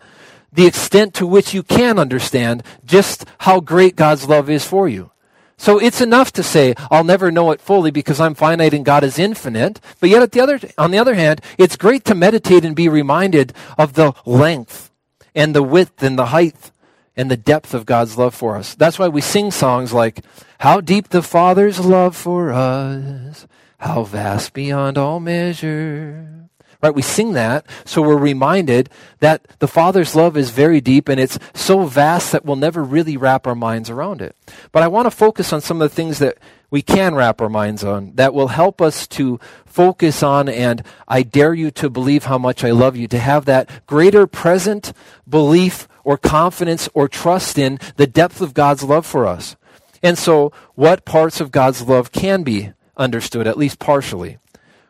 the 0.53 0.65
extent 0.65 1.13
to 1.15 1.27
which 1.27 1.53
you 1.53 1.63
can 1.63 1.99
understand 1.99 2.63
just 2.85 3.25
how 3.39 3.59
great 3.59 3.97
God's 3.97 4.29
love 4.29 4.49
is 4.49 4.63
for 4.63 4.87
you. 4.87 5.11
So 5.57 5.79
it's 5.79 6.01
enough 6.01 6.31
to 6.33 6.43
say, 6.43 6.75
I'll 6.91 7.03
never 7.03 7.31
know 7.31 7.51
it 7.51 7.61
fully 7.61 7.89
because 7.91 8.19
I'm 8.19 8.35
finite 8.35 8.73
and 8.73 8.85
God 8.85 9.03
is 9.03 9.17
infinite. 9.17 9.81
But 9.99 10.09
yet, 10.09 10.31
the 10.31 10.39
other, 10.39 10.59
on 10.77 10.91
the 10.91 10.99
other 10.99 11.15
hand, 11.15 11.41
it's 11.57 11.75
great 11.75 12.05
to 12.05 12.15
meditate 12.15 12.63
and 12.63 12.75
be 12.75 12.87
reminded 12.87 13.53
of 13.77 13.93
the 13.93 14.13
length 14.25 14.91
and 15.33 15.55
the 15.55 15.63
width 15.63 16.03
and 16.03 16.17
the 16.17 16.27
height 16.27 16.71
and 17.15 17.31
the 17.31 17.37
depth 17.37 17.73
of 17.73 17.85
God's 17.87 18.17
love 18.17 18.35
for 18.35 18.55
us. 18.55 18.75
That's 18.75 18.99
why 18.99 19.07
we 19.07 19.21
sing 19.21 19.49
songs 19.49 19.91
like, 19.91 20.23
How 20.59 20.79
deep 20.79 21.09
the 21.09 21.23
Father's 21.23 21.79
love 21.79 22.15
for 22.15 22.53
us, 22.53 23.47
how 23.79 24.03
vast 24.03 24.53
beyond 24.53 24.97
all 24.97 25.19
measure. 25.19 26.46
Right? 26.81 26.93
We 26.93 27.01
sing 27.01 27.33
that 27.33 27.65
so 27.85 28.01
we're 28.01 28.17
reminded 28.17 28.89
that 29.19 29.47
the 29.59 29.67
Father's 29.67 30.15
love 30.15 30.37
is 30.37 30.51
very 30.51 30.79
deep 30.79 31.09
and 31.09 31.19
it's 31.19 31.39
so 31.53 31.85
vast 31.85 32.31
that 32.31 32.45
we'll 32.45 32.55
never 32.55 32.83
really 32.83 33.17
wrap 33.17 33.47
our 33.47 33.55
minds 33.55 33.89
around 33.89 34.21
it. 34.21 34.35
But 34.71 34.83
I 34.83 34.87
want 34.87 35.07
to 35.07 35.11
focus 35.11 35.51
on 35.51 35.61
some 35.61 35.81
of 35.81 35.89
the 35.89 35.95
things 35.95 36.19
that 36.19 36.37
we 36.69 36.81
can 36.81 37.15
wrap 37.15 37.41
our 37.41 37.49
minds 37.49 37.83
on 37.83 38.13
that 38.15 38.33
will 38.33 38.49
help 38.49 38.81
us 38.81 39.07
to 39.07 39.39
focus 39.65 40.21
on 40.21 40.49
and 40.49 40.83
I 41.07 41.23
dare 41.23 41.53
you 41.53 41.71
to 41.71 41.89
believe 41.89 42.25
how 42.25 42.37
much 42.37 42.63
I 42.63 42.71
love 42.71 42.95
you, 42.95 43.07
to 43.07 43.19
have 43.19 43.45
that 43.45 43.85
greater 43.85 44.27
present 44.27 44.93
belief 45.27 45.87
or 46.03 46.17
confidence 46.17 46.89
or 46.93 47.07
trust 47.07 47.57
in 47.57 47.79
the 47.95 48.07
depth 48.07 48.41
of 48.41 48.53
God's 48.53 48.83
love 48.83 49.05
for 49.05 49.25
us. 49.25 49.55
And 50.03 50.17
so, 50.17 50.51
what 50.75 51.05
parts 51.05 51.41
of 51.41 51.51
God's 51.51 51.81
love 51.81 52.11
can 52.11 52.43
be 52.43 52.71
understood, 52.95 53.47
at 53.47 53.57
least 53.57 53.79
partially? 53.79 54.37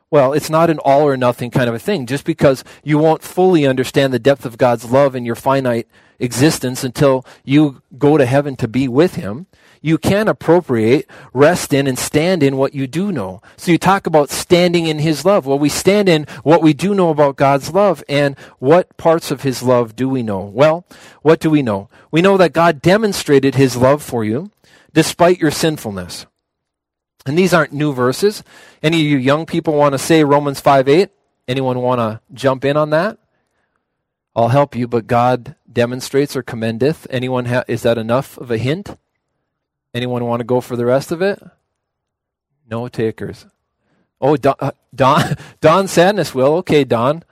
Well, 0.09 0.31
it's 0.31 0.49
not 0.49 0.69
an 0.69 0.79
all 0.79 1.03
or 1.03 1.17
nothing 1.17 1.51
kind 1.51 1.67
of 1.67 1.75
a 1.75 1.79
thing. 1.79 2.05
Just 2.05 2.23
because 2.23 2.63
you 2.83 2.97
won't 2.97 3.21
fully 3.21 3.67
understand 3.67 4.13
the 4.13 4.19
depth 4.19 4.45
of 4.45 4.57
God's 4.57 4.89
love 4.89 5.15
in 5.15 5.25
your 5.25 5.35
finite 5.35 5.87
existence 6.17 6.83
until 6.83 7.25
you 7.43 7.81
go 7.97 8.17
to 8.17 8.25
heaven 8.25 8.55
to 8.55 8.67
be 8.69 8.87
with 8.87 9.15
Him, 9.15 9.47
you 9.81 9.97
can 9.97 10.29
appropriate, 10.29 11.09
rest 11.33 11.73
in, 11.73 11.87
and 11.87 11.99
stand 11.99 12.41
in 12.41 12.55
what 12.55 12.73
you 12.73 12.87
do 12.87 13.11
know. 13.11 13.41
So 13.57 13.71
you 13.71 13.77
talk 13.77 14.07
about 14.07 14.29
standing 14.29 14.87
in 14.87 14.99
His 14.99 15.25
love. 15.25 15.45
Well, 15.45 15.59
we 15.59 15.69
stand 15.69 16.07
in 16.07 16.25
what 16.43 16.61
we 16.61 16.73
do 16.73 16.95
know 16.95 17.09
about 17.09 17.35
God's 17.35 17.73
love. 17.73 18.01
And 18.07 18.37
what 18.59 18.95
parts 18.95 19.29
of 19.29 19.41
His 19.41 19.61
love 19.61 19.95
do 19.95 20.07
we 20.07 20.23
know? 20.23 20.39
Well, 20.39 20.85
what 21.21 21.41
do 21.41 21.49
we 21.49 21.61
know? 21.61 21.89
We 22.11 22.21
know 22.21 22.37
that 22.37 22.53
God 22.53 22.81
demonstrated 22.81 23.55
His 23.55 23.75
love 23.75 24.01
for 24.01 24.23
you 24.23 24.51
despite 24.93 25.39
your 25.39 25.51
sinfulness. 25.51 26.25
And 27.27 27.37
these 27.37 27.53
aren't 27.53 27.73
new 27.73 27.93
verses. 27.93 28.43
Any 28.81 29.01
of 29.01 29.07
you 29.07 29.17
young 29.17 29.45
people 29.45 29.73
want 29.73 29.93
to 29.93 29.99
say 29.99 30.23
Romans 30.23 30.61
5 30.61 30.87
8? 30.87 31.09
Anyone 31.47 31.81
want 31.81 31.99
to 31.99 32.21
jump 32.33 32.63
in 32.63 32.77
on 32.77 32.89
that? 32.91 33.17
I'll 34.35 34.49
help 34.49 34.75
you, 34.75 34.87
but 34.87 35.07
God 35.07 35.55
demonstrates 35.71 36.35
or 36.35 36.43
commendeth. 36.43 37.05
Anyone 37.09 37.45
ha- 37.45 37.63
is 37.67 37.81
that 37.81 37.97
enough 37.97 38.37
of 38.37 38.49
a 38.49 38.57
hint? 38.57 38.97
Anyone 39.93 40.23
want 40.25 40.39
to 40.39 40.45
go 40.45 40.61
for 40.61 40.75
the 40.75 40.85
rest 40.85 41.11
of 41.11 41.21
it? 41.21 41.43
No 42.69 42.87
takers. 42.87 43.45
Oh, 44.21 44.37
Don, 44.37 44.55
uh, 44.59 44.71
Don, 44.93 45.35
Don 45.61 45.87
Sadness 45.87 46.33
will. 46.33 46.55
Okay, 46.57 46.83
Don. 46.83 47.23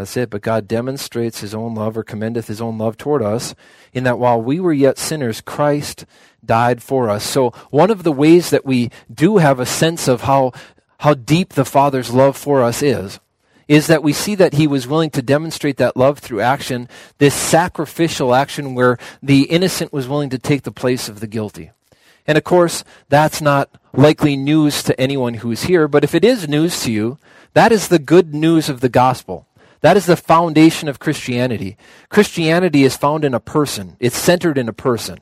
That's 0.00 0.16
it. 0.16 0.30
But 0.30 0.40
God 0.40 0.66
demonstrates 0.66 1.40
his 1.40 1.54
own 1.54 1.74
love 1.74 1.94
or 1.94 2.02
commendeth 2.02 2.46
his 2.46 2.62
own 2.62 2.78
love 2.78 2.96
toward 2.96 3.22
us 3.22 3.54
in 3.92 4.04
that 4.04 4.18
while 4.18 4.40
we 4.40 4.58
were 4.58 4.72
yet 4.72 4.96
sinners, 4.96 5.42
Christ 5.42 6.06
died 6.42 6.82
for 6.82 7.10
us. 7.10 7.22
So 7.22 7.50
one 7.68 7.90
of 7.90 8.02
the 8.02 8.10
ways 8.10 8.48
that 8.48 8.64
we 8.64 8.90
do 9.12 9.36
have 9.36 9.60
a 9.60 9.66
sense 9.66 10.08
of 10.08 10.22
how, 10.22 10.52
how 11.00 11.12
deep 11.12 11.52
the 11.52 11.66
Father's 11.66 12.14
love 12.14 12.34
for 12.34 12.62
us 12.62 12.82
is, 12.82 13.20
is 13.68 13.88
that 13.88 14.02
we 14.02 14.14
see 14.14 14.34
that 14.36 14.54
he 14.54 14.66
was 14.66 14.88
willing 14.88 15.10
to 15.10 15.20
demonstrate 15.20 15.76
that 15.76 15.98
love 15.98 16.18
through 16.18 16.40
action, 16.40 16.88
this 17.18 17.34
sacrificial 17.34 18.34
action 18.34 18.74
where 18.74 18.96
the 19.22 19.42
innocent 19.42 19.92
was 19.92 20.08
willing 20.08 20.30
to 20.30 20.38
take 20.38 20.62
the 20.62 20.72
place 20.72 21.10
of 21.10 21.20
the 21.20 21.26
guilty. 21.26 21.72
And 22.26 22.38
of 22.38 22.44
course, 22.44 22.84
that's 23.10 23.42
not 23.42 23.68
likely 23.92 24.34
news 24.34 24.82
to 24.84 24.98
anyone 24.98 25.34
who's 25.34 25.64
here, 25.64 25.88
but 25.88 26.04
if 26.04 26.14
it 26.14 26.24
is 26.24 26.48
news 26.48 26.84
to 26.84 26.90
you, 26.90 27.18
that 27.52 27.70
is 27.70 27.88
the 27.88 27.98
good 27.98 28.34
news 28.34 28.70
of 28.70 28.80
the 28.80 28.88
gospel. 28.88 29.46
That 29.80 29.96
is 29.96 30.06
the 30.06 30.16
foundation 30.16 30.88
of 30.88 30.98
Christianity. 30.98 31.76
Christianity 32.08 32.84
is 32.84 32.96
found 32.96 33.24
in 33.24 33.34
a 33.34 33.40
person. 33.40 33.96
It's 33.98 34.16
centered 34.16 34.58
in 34.58 34.68
a 34.68 34.74
person. 34.74 35.18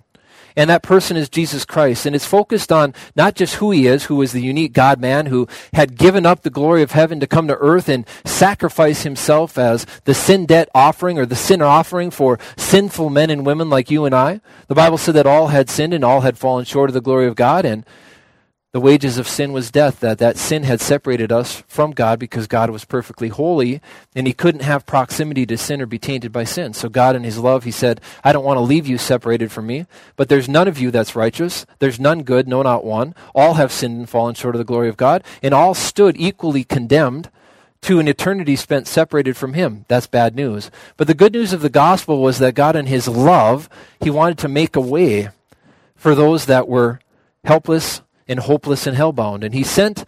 And 0.59 0.69
that 0.71 0.83
person 0.83 1.17
is 1.17 1.29
Jesus 1.29 1.65
Christ. 1.65 2.05
And 2.05 2.17
it's 2.17 2.27
focused 2.27 2.73
on 2.73 2.93
not 3.15 3.37
just 3.37 3.57
who 3.57 3.71
he 3.71 3.87
is, 3.87 4.07
who 4.07 4.21
is 4.23 4.33
the 4.33 4.43
unique 4.43 4.73
God 4.73 5.00
man 5.00 5.27
who 5.27 5.47
had 5.73 5.97
given 5.97 6.27
up 6.27 6.43
the 6.43 6.50
glory 6.50 6.83
of 6.83 6.91
heaven 6.91 7.21
to 7.21 7.29
come 7.29 7.47
to 7.47 7.57
earth 7.59 7.88
and 7.88 8.05
sacrifice 8.25 9.05
himself 9.05 9.57
as 9.57 9.87
the 10.03 10.15
sin 10.15 10.47
debt 10.47 10.69
offering 10.75 11.17
or 11.17 11.27
the 11.27 11.37
sin 11.37 11.62
offering 11.62 12.11
for 12.11 12.41
sinful 12.57 13.09
men 13.09 13.31
and 13.31 13.47
women 13.47 13.71
like 13.71 13.88
you 13.88 14.05
and 14.05 14.17
I. 14.17 14.41
The 14.67 14.75
Bible 14.75 14.99
said 14.99 15.15
that 15.15 15.27
all 15.27 15.47
had 15.47 15.71
sinned 15.71 15.95
and 15.95 16.05
all 16.05 16.23
had 16.23 16.37
fallen 16.37 16.65
short 16.65 16.91
of 16.91 16.95
the 16.95 17.00
glory 17.00 17.29
of 17.29 17.37
God. 17.37 17.65
And 17.65 17.87
the 18.78 18.82
wages 18.82 19.18
of 19.18 19.26
sin 19.26 19.52
was 19.52 19.73
death 19.73 19.99
that 19.99 20.18
that 20.18 20.37
sin 20.37 20.62
had 20.62 20.80
separated 20.80 21.32
us 21.32 21.64
from 21.66 21.90
god 21.90 22.16
because 22.16 22.47
god 22.47 22.70
was 22.70 22.85
perfectly 22.85 23.26
holy 23.26 23.80
and 24.14 24.25
he 24.25 24.32
couldn't 24.32 24.62
have 24.62 24.87
proximity 24.87 25.44
to 25.44 25.58
sin 25.58 25.82
or 25.82 25.87
be 25.87 25.99
tainted 25.99 26.30
by 26.30 26.44
sin. 26.44 26.73
So 26.73 26.88
god 26.88 27.16
in 27.16 27.25
his 27.25 27.38
love 27.38 27.64
he 27.64 27.73
said 27.73 28.00
i 28.23 28.30
don't 28.30 28.44
want 28.44 28.56
to 28.56 28.61
leave 28.61 28.87
you 28.87 28.97
separated 28.97 29.50
from 29.50 29.66
me 29.66 29.87
but 30.14 30.28
there's 30.28 30.49
none 30.49 30.68
of 30.68 30.78
you 30.78 30.92
that's 30.92 31.16
righteous. 31.16 31.66
There's 31.80 31.99
none 31.99 32.23
good 32.23 32.47
no 32.47 32.62
not 32.62 32.85
one. 32.85 33.16
All 33.35 33.54
have 33.54 33.73
sinned 33.73 33.99
and 33.99 34.08
fallen 34.08 34.37
short 34.37 34.54
of 34.54 34.61
the 34.61 34.64
glory 34.64 34.88
of 34.88 34.97
god 34.97 35.25
and 35.42 35.52
all 35.52 35.75
stood 35.75 36.14
equally 36.16 36.62
condemned 36.62 37.30
to 37.80 37.99
an 37.99 38.06
eternity 38.06 38.54
spent 38.54 38.87
separated 38.87 39.37
from 39.37 39.54
him. 39.54 39.87
That's 39.88 40.06
bad 40.06 40.37
news. 40.37 40.70
But 40.97 41.08
the 41.08 41.14
good 41.14 41.32
news 41.32 41.52
of 41.52 41.62
the 41.62 41.68
gospel 41.68 42.23
was 42.23 42.38
that 42.38 42.54
god 42.54 42.76
in 42.76 42.87
his 42.87 43.08
love 43.08 43.68
he 44.00 44.08
wanted 44.08 44.38
to 44.38 44.47
make 44.47 44.76
a 44.76 44.80
way 44.80 45.30
for 45.97 46.14
those 46.14 46.47
that 46.47 46.68
were 46.68 47.00
helpless 47.42 48.02
and 48.28 48.40
hopeless 48.40 48.87
and 48.87 48.97
hellbound. 48.97 49.44
And 49.44 49.54
he 49.54 49.62
sent, 49.62 50.04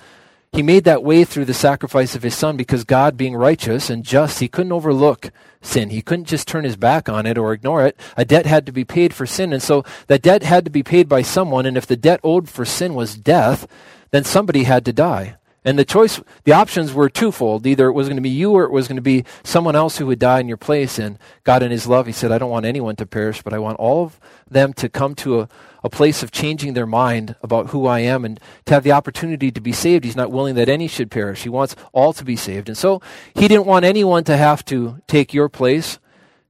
he 0.53 0.63
made 0.63 0.85
that 0.85 1.03
way 1.03 1.25
through 1.25 1.45
the 1.45 1.55
sacrifice 1.55 2.15
of 2.15 2.23
his 2.23 2.35
son 2.35 2.57
because 2.57 2.85
God, 2.85 3.17
being 3.17 3.37
righteous 3.37 3.89
and 3.89 4.05
just, 4.05 4.41
he 4.41 4.49
couldn't 4.49 4.73
overlook 4.73 5.31
sin. 5.63 5.91
He 5.91 6.03
couldn't 6.03 6.27
just 6.27 6.49
turn 6.49 6.65
his 6.65 6.77
back 6.77 7.09
on 7.09 7.27
it 7.27 7.39
or 7.39 7.53
ignore 7.53 7.87
it. 7.87 7.99
A 8.17 8.25
debt 8.25 8.47
had 8.47 8.67
to 8.67 8.73
be 8.73 8.85
paid 8.85 9.15
for 9.15 9.27
sin. 9.27 9.53
And 9.53 9.63
so 9.63 9.85
that 10.09 10.23
debt 10.23 10.43
had 10.43 10.65
to 10.65 10.71
be 10.71 10.83
paid 10.83 11.09
by 11.09 11.23
someone. 11.23 11.67
And 11.67 11.77
if 11.77 11.87
the 11.87 11.97
debt 11.97 12.21
owed 12.23 12.49
for 12.49 12.65
sin 12.65 12.95
was 12.95 13.17
death, 13.17 13.67
then 14.11 14.25
somebody 14.25 14.65
had 14.65 14.85
to 14.87 14.93
die. 14.93 15.37
And 15.65 15.79
the 15.79 15.85
choice, 15.85 16.23
the 16.45 16.53
options 16.53 16.95
were 16.95 17.11
twofold. 17.11 17.67
Either 17.67 17.89
it 17.89 17.93
was 17.93 18.09
going 18.09 18.17
to 18.17 18.23
be 18.23 18.31
you 18.31 18.53
or 18.53 18.65
it 18.65 18.71
was 18.71 18.89
going 18.89 18.97
to 18.97 19.03
be 19.03 19.25
someone 19.43 19.77
else 19.77 19.99
who 19.99 20.07
would 20.07 20.19
die 20.19 20.41
in 20.41 20.49
your 20.49 20.57
place. 20.57 20.99
And 20.99 21.19
God, 21.45 21.63
in 21.63 21.71
His 21.71 21.87
love, 21.87 22.07
He 22.07 22.13
said, 22.13 22.33
I 22.33 22.39
don't 22.39 22.51
want 22.51 22.65
anyone 22.65 22.97
to 22.97 23.07
perish, 23.07 23.43
but 23.43 23.53
I 23.53 23.59
want 23.59 23.79
all 23.79 24.05
of 24.05 24.19
them 24.49 24.73
to 24.75 24.89
come 24.89 25.15
to 25.17 25.41
a, 25.41 25.49
a 25.85 25.91
place 25.91 26.23
of 26.23 26.31
changing 26.31 26.73
their 26.73 26.87
mind 26.87 27.37
about 27.43 27.69
who 27.69 27.87
I 27.87 28.01
am 28.01 28.25
and 28.25 28.41
to 28.65 28.75
have 28.75 28.85
the 28.85 28.93
opportunity 28.93 29.51
to 29.51 29.61
be 29.61 29.73
saved. 29.73 30.05
He's 30.05 30.17
not 30.17 30.33
willing 30.33 30.55
that 30.55 30.71
any 30.71 30.89
should 30.89 31.11
perish. 31.11 31.43
He 31.43 31.51
wants 31.51 31.77
all 31.93 32.15
to 32.15 32.25
be 32.25 32.37
saved. 32.37 32.69
And 32.69 32.79
so 32.79 33.03
he 33.35 33.47
didn't 33.47 33.67
want 33.67 33.85
anyone 33.85 34.25
to 34.25 34.39
have 34.39 34.65
to 34.67 35.03
take 35.07 35.35
your 35.35 35.51
place. 35.51 35.99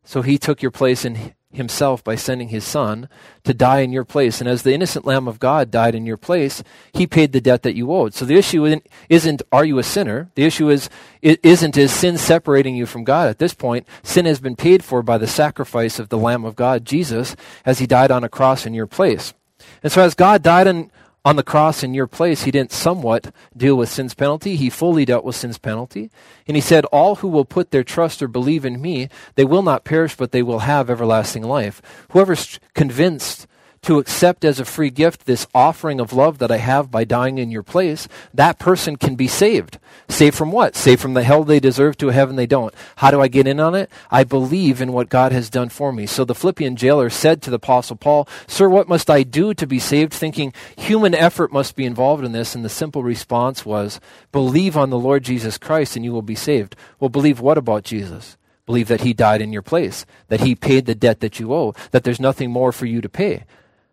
So 0.04 0.22
he 0.22 0.38
took 0.38 0.62
your 0.62 0.70
place 0.70 1.04
in 1.04 1.34
himself 1.52 2.04
by 2.04 2.14
sending 2.14 2.49
his 2.49 2.64
son 2.64 3.09
to 3.45 3.52
die 3.52 3.80
in 3.80 3.92
your 3.92 4.04
place. 4.04 4.40
And 4.40 4.49
as 4.49 4.62
the 4.62 4.73
innocent 4.73 5.04
Lamb 5.04 5.26
of 5.26 5.40
God 5.40 5.71
died 5.71 5.95
in 5.95 6.07
your 6.07 6.16
place, 6.16 6.62
he 6.92 7.07
paid 7.07 7.33
the 7.33 7.40
debt 7.40 7.62
that 7.62 7.75
you 7.75 7.92
owed. 7.92 8.14
So 8.14 8.25
the 8.25 8.37
issue 8.37 8.80
isn't, 9.09 9.42
are 9.50 9.64
you 9.64 9.78
a 9.78 9.83
sinner? 9.83 10.30
The 10.35 10.45
issue 10.45 10.69
is, 10.69 10.88
isn't, 11.23 11.76
is 11.76 11.92
sin 11.92 12.19
separating 12.19 12.76
you 12.76 12.87
from 12.87 13.04
God? 13.04 13.28
At 13.28 13.38
this 13.38 13.54
point, 13.54 13.87
sin 14.02 14.26
has 14.26 14.40
been 14.40 14.57
paid 14.57 14.85
for 14.85 15.02
by 15.02 15.19
the 15.19 15.26
sacrifice 15.26 15.99
of 15.99 16.09
the 16.09 16.19
Lamb 16.19 16.45
of 16.45 16.57
God, 16.57 16.85
Jesus, 16.85 17.35
as 17.64 17.78
he 17.78 17.87
died 17.87 18.11
on 18.11 18.25
a 18.25 18.28
cross 18.28 18.64
in 18.64 18.75
your 18.75 18.87
place. 18.87 19.35
And 19.83 19.92
so 19.92 20.02
as 20.02 20.14
God 20.14 20.42
died 20.42 20.66
in, 20.66 20.90
on 21.24 21.36
the 21.36 21.42
cross 21.42 21.82
in 21.82 21.92
your 21.92 22.06
place, 22.06 22.44
he 22.44 22.50
didn't 22.50 22.72
somewhat 22.72 23.34
deal 23.56 23.76
with 23.76 23.90
sin's 23.90 24.14
penalty. 24.14 24.56
He 24.56 24.70
fully 24.70 25.04
dealt 25.04 25.24
with 25.24 25.36
sin's 25.36 25.58
penalty. 25.58 26.10
And 26.46 26.56
he 26.56 26.60
said, 26.60 26.86
All 26.86 27.16
who 27.16 27.28
will 27.28 27.44
put 27.44 27.70
their 27.70 27.84
trust 27.84 28.22
or 28.22 28.28
believe 28.28 28.64
in 28.64 28.80
me, 28.80 29.08
they 29.34 29.44
will 29.44 29.62
not 29.62 29.84
perish, 29.84 30.16
but 30.16 30.32
they 30.32 30.42
will 30.42 30.60
have 30.60 30.88
everlasting 30.88 31.42
life. 31.42 31.82
Whoever's 32.12 32.58
convinced 32.74 33.46
to 33.82 33.99
accept 33.99 34.44
as 34.44 34.60
a 34.60 34.64
free 34.64 34.90
gift 34.90 35.25
this 35.25 35.46
offering 35.54 36.00
of 36.00 36.12
love 36.12 36.38
that 36.38 36.50
I 36.50 36.58
have 36.58 36.90
by 36.90 37.04
dying 37.04 37.38
in 37.38 37.50
your 37.50 37.62
place, 37.62 38.08
that 38.34 38.58
person 38.58 38.96
can 38.96 39.14
be 39.14 39.26
saved. 39.26 39.78
Saved 40.08 40.37
from 40.37 40.52
what? 40.52 40.76
Saved 40.76 41.00
from 41.00 41.14
the 41.14 41.22
hell 41.22 41.44
they 41.44 41.60
deserve 41.60 41.96
to 41.99 42.10
a 42.10 42.12
heaven 42.12 42.37
they 42.37 42.46
don't. 42.46 42.75
How 42.96 43.10
do 43.10 43.20
I 43.20 43.28
get 43.28 43.46
in 43.46 43.58
on 43.58 43.75
it? 43.75 43.88
I 44.10 44.25
believe 44.25 44.82
in 44.82 44.92
what 44.92 45.08
God 45.08 45.32
has 45.32 45.49
done 45.49 45.70
for 45.70 45.92
me. 45.92 46.04
So 46.06 46.25
the 46.25 46.34
Philippian 46.34 46.76
jailer 46.76 47.08
said 47.08 47.40
to 47.42 47.50
the 47.50 47.56
Apostle 47.56 47.96
Paul, 47.96 48.28
Sir, 48.46 48.68
what 48.68 48.88
must 48.88 49.08
I 49.08 49.22
do 49.22 49.54
to 49.54 49.66
be 49.66 49.78
saved? 49.78 50.12
Thinking 50.12 50.52
human 50.76 51.14
effort 51.14 51.52
must 51.52 51.75
be 51.75 51.87
involved 51.87 52.25
in 52.25 52.32
this. 52.32 52.54
And 52.54 52.64
the 52.64 52.68
simple 52.68 53.02
response 53.02 53.64
was, 53.64 53.99
Believe 54.30 54.76
on 54.76 54.90
the 54.90 54.99
Lord 54.99 55.25
Jesus 55.25 55.56
Christ 55.56 55.96
and 55.96 56.04
you 56.04 56.12
will 56.12 56.22
be 56.22 56.34
saved. 56.34 56.76
Well, 56.99 57.08
believe 57.08 57.40
what 57.40 57.56
about 57.56 57.84
Jesus? 57.84 58.37
Believe 58.66 58.88
that 58.88 59.00
he 59.00 59.14
died 59.14 59.40
in 59.40 59.52
your 59.52 59.62
place, 59.62 60.06
that 60.28 60.42
he 60.42 60.54
paid 60.54 60.87
the 60.87 60.94
debt 60.94 61.20
that 61.20 61.40
you 61.40 61.52
owe, 61.52 61.75
that 61.90 62.04
there's 62.04 62.20
nothing 62.20 62.50
more 62.50 62.70
for 62.70 62.87
you 62.87 63.00
to 63.00 63.08
pay. 63.08 63.44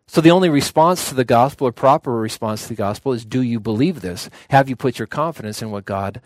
So 0.08 0.22
the 0.22 0.32
only 0.32 0.50
response 0.50 1.10
to 1.10 1.16
the 1.16 1.26
gospel, 1.26 1.68
or 1.68 1.72
proper 1.74 2.16
response 2.16 2.64
to 2.64 2.70
the 2.70 2.76
gospel, 2.76 3.12
is 3.12 3.26
do 3.26 3.42
you 3.42 3.60
believe 3.60 4.02
this? 4.02 4.30
Have 4.50 4.70
you 4.70 4.76
put 4.76 4.98
your 4.98 5.08
confidence 5.08 5.62
in 5.62 5.70
what 5.70 5.86
God 5.86 6.22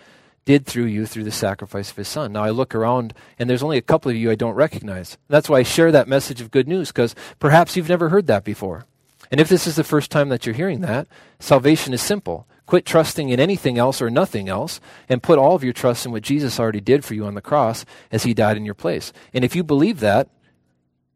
did 0.46 0.66
through 0.66 0.86
you 0.86 1.06
through 1.06 1.24
the 1.24 1.32
sacrifice 1.32 1.90
of 1.90 1.98
his 1.98 2.08
son? 2.08 2.32
Now 2.32 2.44
I 2.44 2.52
look 2.52 2.76
around 2.76 3.14
and 3.40 3.50
there's 3.50 3.64
only 3.64 3.78
a 3.78 3.82
couple 3.82 4.12
of 4.12 4.18
you 4.18 4.30
I 4.30 4.36
don't 4.36 4.54
recognize. 4.54 5.18
That's 5.30 5.50
why 5.50 5.60
I 5.60 5.64
share 5.64 5.92
that 5.92 6.08
message 6.08 6.42
of 6.42 6.52
good 6.52 6.68
news, 6.68 6.90
because 6.90 7.16
perhaps 7.40 7.76
you've 7.76 7.90
never 7.90 8.10
heard 8.10 8.28
that 8.28 8.44
before. 8.44 8.86
And 9.32 9.42
if 9.42 9.50
this 9.50 9.66
is 9.66 9.78
the 9.78 9.84
first 9.84 10.12
time 10.12 10.30
that 10.30 10.46
you're 10.46 10.56
hearing 10.56 10.82
that, 10.82 11.08
salvation 11.40 11.94
is 11.94 12.02
simple. 12.02 12.48
Quit 12.68 12.86
trusting 12.86 13.30
in 13.30 13.40
anything 13.40 13.78
else 13.78 14.02
or 14.02 14.10
nothing 14.10 14.48
else 14.48 14.80
and 15.10 15.24
put 15.24 15.40
all 15.40 15.56
of 15.56 15.64
your 15.64 15.74
trust 15.74 16.06
in 16.06 16.12
what 16.12 16.22
Jesus 16.22 16.60
already 16.60 16.82
did 16.82 17.04
for 17.04 17.16
you 17.16 17.26
on 17.26 17.34
the 17.34 17.42
cross 17.42 17.84
as 18.12 18.24
he 18.24 18.34
died 18.34 18.58
in 18.58 18.66
your 18.66 18.76
place. 18.76 19.12
And 19.34 19.44
if 19.44 19.56
you 19.56 19.64
believe 19.64 20.02
that, 20.02 20.30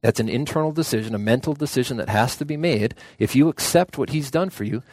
that's 0.06 0.20
an 0.20 0.30
internal 0.30 0.72
decision, 0.72 1.16
a 1.16 1.18
mental 1.18 1.56
decision 1.56 1.98
that 1.98 2.10
has 2.10 2.36
to 2.36 2.46
be 2.46 2.58
made. 2.58 2.94
If 3.18 3.36
you 3.36 3.50
accept 3.50 3.98
what 3.98 4.12
He's 4.12 4.30
done 4.30 4.52
for 4.52 4.64
you, 4.64 4.84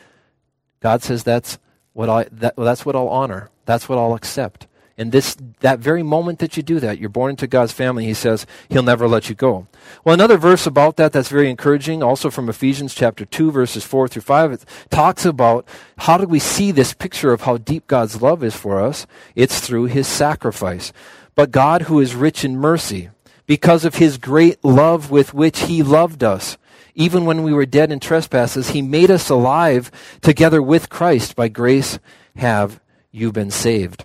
God 0.81 1.03
says 1.03 1.23
that's 1.23 1.59
what 1.93 2.09
I 2.09 2.25
that, 2.33 2.57
well, 2.57 2.65
that's 2.65 2.87
what 2.87 2.97
I'll 2.97 3.09
honor. 3.09 3.51
That's 3.67 3.91
what 3.91 3.99
I'll 3.99 4.15
accept. 4.15 4.69
And 4.97 5.13
this 5.13 5.37
that 5.61 5.81
very 5.81 6.03
moment 6.03 6.39
that 6.39 6.57
you 6.57 6.63
do 6.63 6.81
that, 6.81 6.99
you're 6.99 7.11
born 7.11 7.29
into 7.29 7.47
God's 7.47 7.73
family. 7.73 8.07
He 8.07 8.15
says 8.15 8.47
He'll 8.71 8.83
never 8.83 9.07
let 9.07 9.29
you 9.29 9.35
go. 9.35 9.67
Well, 10.03 10.15
another 10.15 10.39
verse 10.39 10.67
about 10.67 10.97
that 10.97 11.13
that's 11.13 11.29
very 11.29 11.51
encouraging, 11.51 12.03
also 12.03 12.31
from 12.31 12.49
Ephesians 12.49 12.95
chapter 12.95 13.27
two, 13.27 13.51
verses 13.51 13.85
four 13.85 14.09
through 14.09 14.23
five, 14.23 14.51
it 14.51 14.65
talks 14.89 15.27
about 15.27 15.69
how 15.99 16.17
do 16.17 16.25
we 16.25 16.39
see 16.39 16.71
this 16.71 16.95
picture 16.95 17.35
of 17.35 17.43
how 17.43 17.59
deep 17.59 17.87
God's 17.87 18.23
love 18.23 18.43
is 18.43 18.57
for 18.57 18.81
us. 18.81 19.07
It's 19.35 19.61
through 19.61 19.89
His 19.93 20.09
sacrifice. 20.09 20.91
But 21.35 21.51
God, 21.51 21.83
who 21.83 22.01
is 22.01 22.15
rich 22.15 22.47
in 22.47 22.57
mercy 22.57 23.11
because 23.47 23.85
of 23.85 23.97
his 23.97 24.19
great 24.19 24.65
love 24.65 25.11
with 25.11 25.35
which 25.35 25.61
he 25.61 25.83
loved 25.83 26.23
us. 26.23 26.57
Even 26.95 27.25
when 27.25 27.43
we 27.43 27.53
were 27.53 27.67
dead 27.67 27.91
in 27.91 28.01
trespasses, 28.01 28.71
he 28.71 28.83
made 28.83 29.11
us 29.11 29.31
alive 29.31 29.91
together 30.21 30.61
with 30.63 30.91
Christ. 30.91 31.35
By 31.35 31.49
grace 31.49 31.99
have 32.37 32.81
you 33.11 33.33
been 33.33 33.51
saved. 33.51 34.05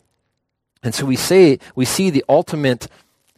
And 0.84 0.96
so 0.96 1.06
we 1.06 1.16
say, 1.16 1.60
we 1.76 1.86
see 1.86 2.10
the 2.10 2.24
ultimate 2.30 2.88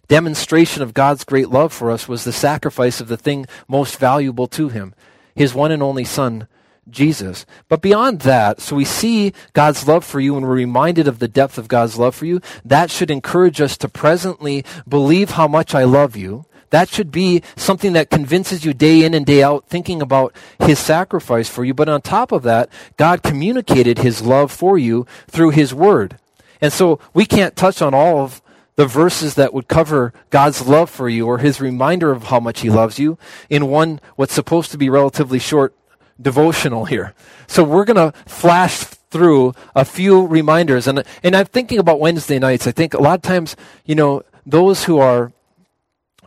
demonstration 0.08 0.82
of 0.82 0.94
God's 0.94 1.24
great 1.24 1.50
love 1.50 1.72
for 1.72 1.90
us 1.90 2.08
was 2.08 2.24
the 2.24 2.34
sacrifice 2.34 3.00
of 3.00 3.08
the 3.08 3.18
thing 3.18 3.46
most 3.68 3.98
valuable 3.98 4.48
to 4.48 4.70
him, 4.70 4.94
his 5.36 5.54
one 5.54 5.72
and 5.72 5.82
only 5.82 6.04
son, 6.04 6.48
Jesus. 6.92 7.46
But 7.68 7.82
beyond 7.82 8.22
that, 8.22 8.62
so 8.62 8.76
we 8.76 8.86
see 8.86 9.34
God's 9.54 9.88
love 9.88 10.04
for 10.06 10.20
you 10.20 10.36
and 10.36 10.46
we're 10.46 10.56
reminded 10.56 11.08
of 11.08 11.20
the 11.20 11.28
depth 11.28 11.58
of 11.58 11.68
God's 11.68 11.98
love 11.98 12.16
for 12.16 12.26
you. 12.26 12.42
That 12.66 12.92
should 12.92 13.12
encourage 13.12 13.62
us 13.62 13.78
to 13.78 13.90
presently 13.90 14.66
believe 14.88 15.32
how 15.32 15.48
much 15.48 15.76
I 15.76 15.84
love 15.84 16.16
you. 16.16 16.46
That 16.70 16.90
should 16.90 17.12
be 17.12 17.42
something 17.56 17.94
that 17.94 18.10
convinces 18.10 18.64
you 18.64 18.74
day 18.74 19.04
in 19.04 19.14
and 19.14 19.26
day 19.26 19.42
out 19.42 19.66
thinking 19.68 20.02
about 20.02 20.36
his 20.60 20.80
sacrifice 20.80 21.50
for 21.50 21.64
you. 21.64 21.74
But 21.74 21.90
on 21.90 22.02
top 22.02 22.32
of 22.32 22.44
that, 22.44 22.70
God 22.98 23.24
communicated 23.24 24.00
his 24.00 24.22
love 24.22 24.52
for 24.52 24.78
you 24.78 25.08
through 25.28 25.50
his 25.52 25.74
word. 25.74 26.18
And 26.62 26.72
so 26.72 27.00
we 27.14 27.26
can't 27.26 27.56
touch 27.56 27.82
on 27.82 27.94
all 27.94 28.20
of 28.20 28.42
the 28.76 28.86
verses 28.86 29.36
that 29.36 29.54
would 29.54 29.68
cover 29.68 30.14
God's 30.30 30.66
love 30.66 30.90
for 30.90 31.10
you 31.10 31.28
or 31.28 31.40
his 31.40 31.60
reminder 31.60 32.12
of 32.12 32.26
how 32.26 32.40
much 32.40 32.62
he 32.62 32.70
loves 32.70 32.98
you 32.98 33.18
in 33.50 33.68
one, 33.68 34.00
what's 34.16 34.34
supposed 34.34 34.72
to 34.72 34.78
be 34.78 34.90
relatively 34.90 35.40
short 35.40 35.74
devotional 36.22 36.86
here. 36.86 37.14
So 37.48 37.64
we're 37.64 37.86
going 37.86 38.12
to 38.12 38.18
flash 38.28 38.78
through 39.10 39.54
a 39.76 39.86
few 39.86 40.26
reminders. 40.26 40.88
And, 40.88 41.04
and 41.24 41.36
I'm 41.36 41.46
thinking 41.46 41.80
about 41.80 42.00
Wednesday 42.00 42.40
nights. 42.40 42.68
I 42.68 42.72
think 42.72 42.94
a 42.94 43.02
lot 43.02 43.16
of 43.16 43.22
times, 43.22 43.56
you 43.86 43.96
know, 43.96 44.24
those 44.46 44.86
who 44.86 45.00
are 45.00 45.32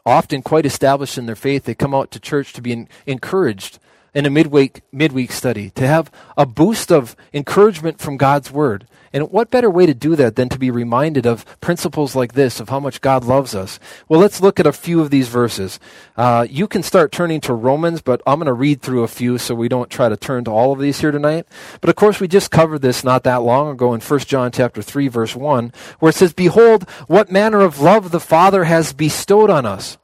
often 0.05 0.43
quite 0.43 0.67
established 0.67 1.19
in 1.19 1.27
their 1.27 1.37
faith, 1.37 1.65
they 1.65 1.75
come 1.75 1.95
out 1.95 2.11
to 2.11 2.21
church 2.21 2.53
to 2.55 2.63
be 2.63 2.73
in, 2.73 2.89
encouraged 3.07 3.79
in 4.15 4.27
a 4.27 4.31
midweek, 4.31 4.83
midweek 4.93 5.33
study, 5.33 5.71
to 5.71 5.87
have 5.87 6.11
a 6.37 6.45
boost 6.45 6.91
of 6.91 7.17
encouragement 7.33 7.99
from 7.99 8.17
God's 8.17 8.51
Word. 8.51 8.87
And 9.13 9.31
what 9.31 9.51
better 9.51 9.69
way 9.69 9.85
to 9.85 9.93
do 9.93 10.17
that 10.17 10.37
than 10.37 10.49
to 10.49 10.59
be 10.59 10.71
reminded 10.71 11.27
of 11.27 11.45
principles 11.61 12.17
like 12.17 12.33
this, 12.33 12.61
of 12.61 12.71
how 12.71 12.81
much 12.81 13.03
God 13.03 13.25
loves 13.25 13.55
us? 13.55 13.79
Well, 14.09 14.19
let's 14.19 14.41
look 14.41 14.59
at 14.59 14.67
a 14.67 14.73
few 14.73 15.01
of 15.01 15.11
these 15.11 15.29
verses. 15.29 15.79
Uh, 16.17 16.47
you 16.49 16.67
can 16.67 16.83
start 16.83 17.13
turning 17.13 17.41
to 17.43 17.53
Romans, 17.53 18.01
but 18.01 18.23
I'm 18.27 18.39
going 18.39 18.47
to 18.47 18.55
read 18.55 18.81
through 18.81 19.03
a 19.03 19.09
few 19.09 19.37
so 19.37 19.55
we 19.55 19.69
don't 19.69 19.91
try 19.91 20.09
to 20.09 20.17
turn 20.17 20.45
to 20.45 20.51
all 20.51 20.73
of 20.73 20.79
these 20.79 21.01
here 21.01 21.11
tonight. 21.11 21.47
But 21.83 21.91
of 21.91 21.97
course, 21.97 22.21
we 22.21 22.29
just 22.29 22.51
covered 22.51 22.81
this 22.81 23.05
not 23.05 23.25
that 23.25 23.43
long 23.43 23.69
ago 23.69 23.93
in 23.93 24.01
1 24.01 24.21
John 24.21 24.51
chapter 24.51 24.81
3, 24.81 25.09
verse 25.09 25.37
1, 25.37 25.73
where 25.99 26.11
it 26.11 26.15
says, 26.15 26.33
Behold, 26.33 26.89
what 27.07 27.31
manner 27.31 27.61
of 27.61 27.81
love 27.81 28.13
the 28.13 28.21
Father 28.21 28.65
has 28.65 28.95
bestowed 28.95 29.51
on 29.51 29.67
us. 29.67 29.99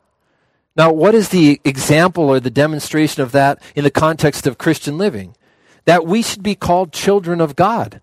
Now, 0.77 0.93
what 0.93 1.15
is 1.15 1.31
the 1.31 1.61
example 1.65 2.25
or 2.25 2.41
the 2.41 2.51
demonstration 2.51 3.23
of 3.23 3.33
that 3.33 3.61
in 3.75 3.85
the 3.85 3.91
context 3.91 4.47
of 4.47 4.59
Christian 4.59 4.99
living? 4.99 5.35
That 5.87 6.07
we 6.07 6.21
should 6.21 6.43
be 6.43 6.55
called 6.55 6.93
children 6.93 7.41
of 7.41 7.57
God 7.57 8.03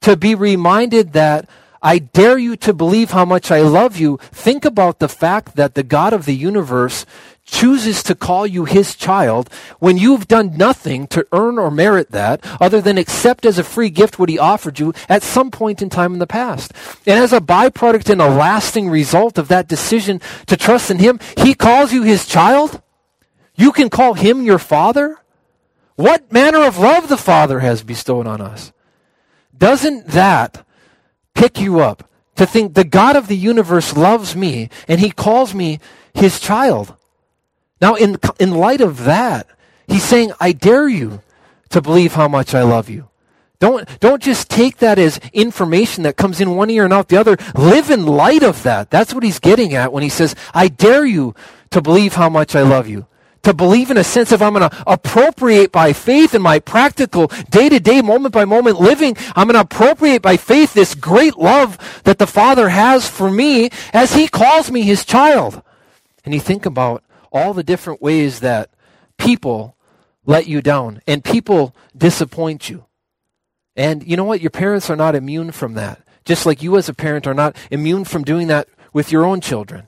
to 0.00 0.16
be 0.16 0.34
reminded 0.34 1.12
that 1.12 1.48
I 1.80 1.98
dare 1.98 2.38
you 2.38 2.56
to 2.56 2.72
believe 2.72 3.12
how 3.12 3.24
much 3.24 3.50
I 3.50 3.60
love 3.60 3.96
you. 3.98 4.18
Think 4.32 4.64
about 4.64 4.98
the 4.98 5.08
fact 5.08 5.56
that 5.56 5.74
the 5.74 5.82
God 5.82 6.12
of 6.12 6.24
the 6.24 6.34
universe 6.34 7.06
chooses 7.44 8.02
to 8.02 8.14
call 8.14 8.46
you 8.46 8.64
his 8.64 8.94
child 8.94 9.48
when 9.78 9.96
you've 9.96 10.28
done 10.28 10.56
nothing 10.56 11.06
to 11.06 11.26
earn 11.32 11.58
or 11.58 11.70
merit 11.70 12.10
that 12.10 12.44
other 12.60 12.80
than 12.80 12.98
accept 12.98 13.46
as 13.46 13.58
a 13.58 13.64
free 13.64 13.88
gift 13.88 14.18
what 14.18 14.28
he 14.28 14.38
offered 14.38 14.78
you 14.78 14.92
at 15.08 15.22
some 15.22 15.50
point 15.50 15.80
in 15.80 15.88
time 15.88 16.12
in 16.12 16.18
the 16.18 16.26
past. 16.26 16.72
And 17.06 17.18
as 17.18 17.32
a 17.32 17.40
byproduct 17.40 18.10
and 18.10 18.20
a 18.20 18.28
lasting 18.28 18.90
result 18.90 19.38
of 19.38 19.48
that 19.48 19.68
decision 19.68 20.20
to 20.46 20.56
trust 20.56 20.90
in 20.90 20.98
him, 20.98 21.18
he 21.38 21.54
calls 21.54 21.92
you 21.92 22.02
his 22.02 22.26
child. 22.26 22.82
You 23.54 23.72
can 23.72 23.88
call 23.88 24.14
him 24.14 24.42
your 24.42 24.58
father. 24.58 25.16
What 25.96 26.30
manner 26.30 26.62
of 26.62 26.78
love 26.78 27.08
the 27.08 27.16
father 27.16 27.60
has 27.60 27.82
bestowed 27.82 28.26
on 28.26 28.40
us. 28.40 28.72
Doesn't 29.58 30.06
that 30.08 30.64
pick 31.34 31.60
you 31.60 31.80
up 31.80 32.08
to 32.36 32.46
think 32.46 32.74
the 32.74 32.84
God 32.84 33.16
of 33.16 33.26
the 33.26 33.36
universe 33.36 33.96
loves 33.96 34.36
me 34.36 34.70
and 34.86 35.00
he 35.00 35.10
calls 35.10 35.54
me 35.54 35.80
his 36.14 36.40
child? 36.40 36.94
Now, 37.80 37.94
in, 37.94 38.18
in 38.38 38.52
light 38.52 38.80
of 38.80 39.04
that, 39.04 39.46
he's 39.86 40.04
saying, 40.04 40.32
I 40.40 40.52
dare 40.52 40.88
you 40.88 41.22
to 41.70 41.82
believe 41.82 42.14
how 42.14 42.28
much 42.28 42.54
I 42.54 42.62
love 42.62 42.88
you. 42.88 43.08
Don't, 43.60 43.88
don't 43.98 44.22
just 44.22 44.48
take 44.48 44.78
that 44.78 45.00
as 45.00 45.18
information 45.32 46.04
that 46.04 46.16
comes 46.16 46.40
in 46.40 46.54
one 46.54 46.70
ear 46.70 46.84
and 46.84 46.92
out 46.92 47.08
the 47.08 47.16
other. 47.16 47.36
Live 47.56 47.90
in 47.90 48.06
light 48.06 48.44
of 48.44 48.62
that. 48.62 48.88
That's 48.90 49.12
what 49.12 49.24
he's 49.24 49.40
getting 49.40 49.74
at 49.74 49.92
when 49.92 50.04
he 50.04 50.08
says, 50.08 50.36
I 50.54 50.68
dare 50.68 51.04
you 51.04 51.34
to 51.70 51.82
believe 51.82 52.14
how 52.14 52.28
much 52.28 52.54
I 52.54 52.62
love 52.62 52.88
you 52.88 53.06
to 53.42 53.54
believe 53.54 53.90
in 53.90 53.96
a 53.96 54.04
sense 54.04 54.32
of 54.32 54.42
I'm 54.42 54.54
going 54.54 54.68
to 54.68 54.84
appropriate 54.86 55.72
by 55.72 55.92
faith 55.92 56.34
in 56.34 56.42
my 56.42 56.58
practical 56.58 57.28
day 57.50 57.68
to 57.68 57.80
day, 57.80 58.02
moment 58.02 58.34
by 58.34 58.44
moment 58.44 58.80
living. 58.80 59.16
I'm 59.34 59.46
going 59.46 59.54
to 59.54 59.60
appropriate 59.60 60.22
by 60.22 60.36
faith 60.36 60.74
this 60.74 60.94
great 60.94 61.36
love 61.36 62.02
that 62.04 62.18
the 62.18 62.26
Father 62.26 62.68
has 62.68 63.08
for 63.08 63.30
me 63.30 63.70
as 63.92 64.14
He 64.14 64.28
calls 64.28 64.70
me 64.70 64.82
His 64.82 65.04
child. 65.04 65.62
And 66.24 66.34
you 66.34 66.40
think 66.40 66.66
about 66.66 67.02
all 67.32 67.54
the 67.54 67.62
different 67.62 68.02
ways 68.02 68.40
that 68.40 68.70
people 69.16 69.76
let 70.24 70.46
you 70.46 70.60
down 70.60 71.00
and 71.06 71.24
people 71.24 71.74
disappoint 71.96 72.68
you. 72.68 72.84
And 73.76 74.06
you 74.06 74.16
know 74.16 74.24
what? 74.24 74.40
Your 74.40 74.50
parents 74.50 74.90
are 74.90 74.96
not 74.96 75.14
immune 75.14 75.52
from 75.52 75.74
that. 75.74 76.02
Just 76.24 76.44
like 76.44 76.62
you 76.62 76.76
as 76.76 76.88
a 76.88 76.94
parent 76.94 77.26
are 77.26 77.34
not 77.34 77.56
immune 77.70 78.04
from 78.04 78.24
doing 78.24 78.48
that 78.48 78.68
with 78.92 79.10
your 79.10 79.24
own 79.24 79.40
children. 79.40 79.87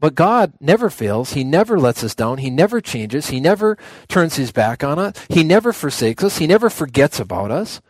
But 0.00 0.14
God 0.14 0.52
never 0.60 0.90
fails. 0.90 1.32
He 1.32 1.42
never 1.42 1.78
lets 1.78 2.04
us 2.04 2.14
down. 2.14 2.38
He 2.38 2.50
never 2.50 2.80
changes. 2.80 3.30
He 3.30 3.40
never 3.40 3.76
turns 4.06 4.36
his 4.36 4.52
back 4.52 4.84
on 4.84 4.98
us. 4.98 5.14
He 5.28 5.42
never 5.42 5.72
forsakes 5.72 6.22
us. 6.22 6.38
He 6.38 6.46
never 6.46 6.70
forgets 6.70 7.18
about 7.18 7.50
us. 7.50 7.80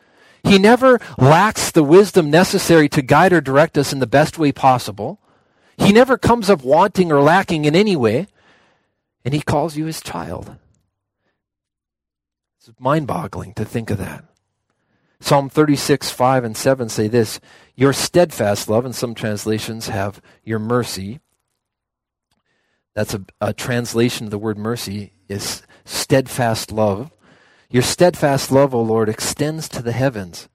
He 0.43 0.59
never 0.59 1.01
lacks 1.19 1.71
the 1.71 1.83
wisdom 1.83 2.31
necessary 2.31 2.89
to 2.91 3.03
guide 3.03 3.33
or 3.33 3.41
direct 3.41 3.77
us 3.77 3.93
in 3.93 3.99
the 3.99 4.07
best 4.07 4.39
way 4.39 4.53
possible. 4.53 5.21
He 5.77 5.93
never 5.93 6.17
comes 6.17 6.49
up 6.49 6.63
wanting 6.63 7.13
or 7.13 7.21
lacking 7.21 7.67
in 7.67 7.77
any 7.77 7.97
way. 7.97 8.27
And 9.25 9.35
he 9.35 9.43
calls 9.43 9.77
you 9.77 9.85
his 9.85 10.01
child. 10.01 10.57
It's 12.57 12.71
mind 12.81 13.07
boggling 13.07 13.53
to 13.55 13.65
think 13.65 13.91
of 13.91 13.99
that. 13.99 14.25
Psalm 15.21 15.51
36, 15.51 16.11
5 16.11 16.45
and 16.45 16.57
7 16.57 16.89
say 16.89 17.09
this 17.09 17.41
Your 17.75 17.93
steadfast 17.93 18.69
love, 18.69 18.85
and 18.85 18.95
some 18.95 19.15
translations 19.15 19.89
have 19.89 20.23
your 20.45 20.59
mercy 20.59 21.21
that's 22.95 23.15
a, 23.15 23.25
a 23.41 23.53
translation 23.53 24.27
of 24.27 24.31
the 24.31 24.39
word 24.39 24.59
mercy, 24.59 25.13
is 25.29 25.63
steadfast 25.85 26.73
love. 26.73 27.11
Your 27.71 27.83
steadfast 27.83 28.51
love, 28.51 28.75
O 28.75 28.83
Lord, 28.83 29.09
extends 29.09 29.69
to 29.71 29.83
the 29.83 29.93
heavens. 29.93 30.49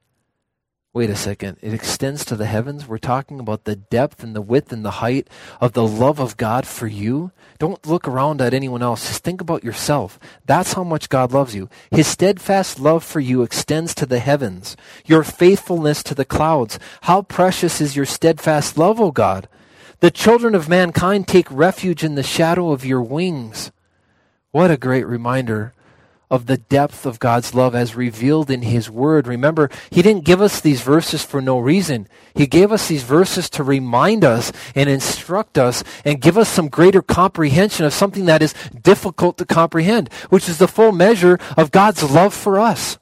Wait 0.96 1.10
a 1.10 1.16
second. 1.16 1.58
It 1.64 1.74
extends 1.74 2.24
to 2.26 2.36
the 2.36 2.46
heavens? 2.46 2.88
We're 2.88 3.00
talking 3.00 3.40
about 3.40 3.64
the 3.64 3.76
depth 3.76 4.24
and 4.24 4.36
the 4.36 4.44
width 4.44 4.72
and 4.72 4.86
the 4.86 5.02
height 5.02 5.28
of 5.60 5.74
the 5.74 5.88
love 5.88 6.20
of 6.20 6.38
God 6.38 6.68
for 6.68 6.86
you? 6.86 7.32
Don't 7.58 7.84
look 7.88 8.08
around 8.08 8.42
at 8.42 8.54
anyone 8.54 8.84
else. 8.84 9.08
Just 9.08 9.24
think 9.24 9.42
about 9.42 9.64
yourself. 9.64 10.20
That's 10.46 10.74
how 10.74 10.84
much 10.84 11.10
God 11.10 11.32
loves 11.32 11.56
you. 11.56 11.68
His 11.90 12.06
steadfast 12.06 12.80
love 12.80 13.04
for 13.04 13.20
you 13.20 13.42
extends 13.42 13.96
to 13.96 14.06
the 14.06 14.20
heavens, 14.20 14.78
your 15.04 15.24
faithfulness 15.24 16.04
to 16.04 16.14
the 16.14 16.26
clouds. 16.26 16.78
How 17.02 17.24
precious 17.24 17.82
is 17.82 17.96
your 17.96 18.06
steadfast 18.06 18.78
love, 18.78 19.02
O 19.02 19.10
God? 19.10 19.50
The 20.04 20.12
children 20.12 20.54
of 20.54 20.68
mankind 20.68 21.30
take 21.30 21.50
refuge 21.50 22.04
in 22.04 22.16
the 22.16 22.24
shadow 22.24 22.72
of 22.72 22.84
your 22.84 23.02
wings. 23.02 23.72
What 24.52 24.70
a 24.70 24.76
great 24.76 25.08
reminder 25.08 25.74
of 26.30 26.46
the 26.46 26.58
depth 26.58 27.06
of 27.06 27.22
God's 27.22 27.56
love 27.56 27.74
as 27.74 27.96
revealed 27.96 28.52
in 28.52 28.64
His 28.64 28.90
Word. 28.90 29.28
Remember, 29.28 29.70
He 29.92 30.02
didn't 30.02 30.26
give 30.26 30.42
us 30.42 30.60
these 30.60 30.82
verses 30.82 31.24
for 31.24 31.42
no 31.42 31.58
reason. 31.58 32.10
He 32.36 32.48
gave 32.48 32.74
us 32.74 32.90
these 32.90 33.04
verses 33.04 33.50
to 33.52 33.64
remind 33.64 34.26
us 34.26 34.52
and 34.76 34.90
instruct 34.90 35.58
us 35.58 35.86
and 36.04 36.20
give 36.20 36.38
us 36.38 36.50
some 36.50 36.68
greater 36.68 37.02
comprehension 37.02 37.86
of 37.86 37.94
something 37.94 38.26
that 38.26 38.42
is 38.42 38.54
difficult 38.82 39.38
to 39.38 39.46
comprehend, 39.46 40.12
which 40.28 40.50
is 40.50 40.58
the 40.58 40.68
full 40.68 40.92
measure 40.92 41.40
of 41.56 41.72
God's 41.72 42.04
love 42.04 42.34
for 42.34 42.60
us. 42.60 43.00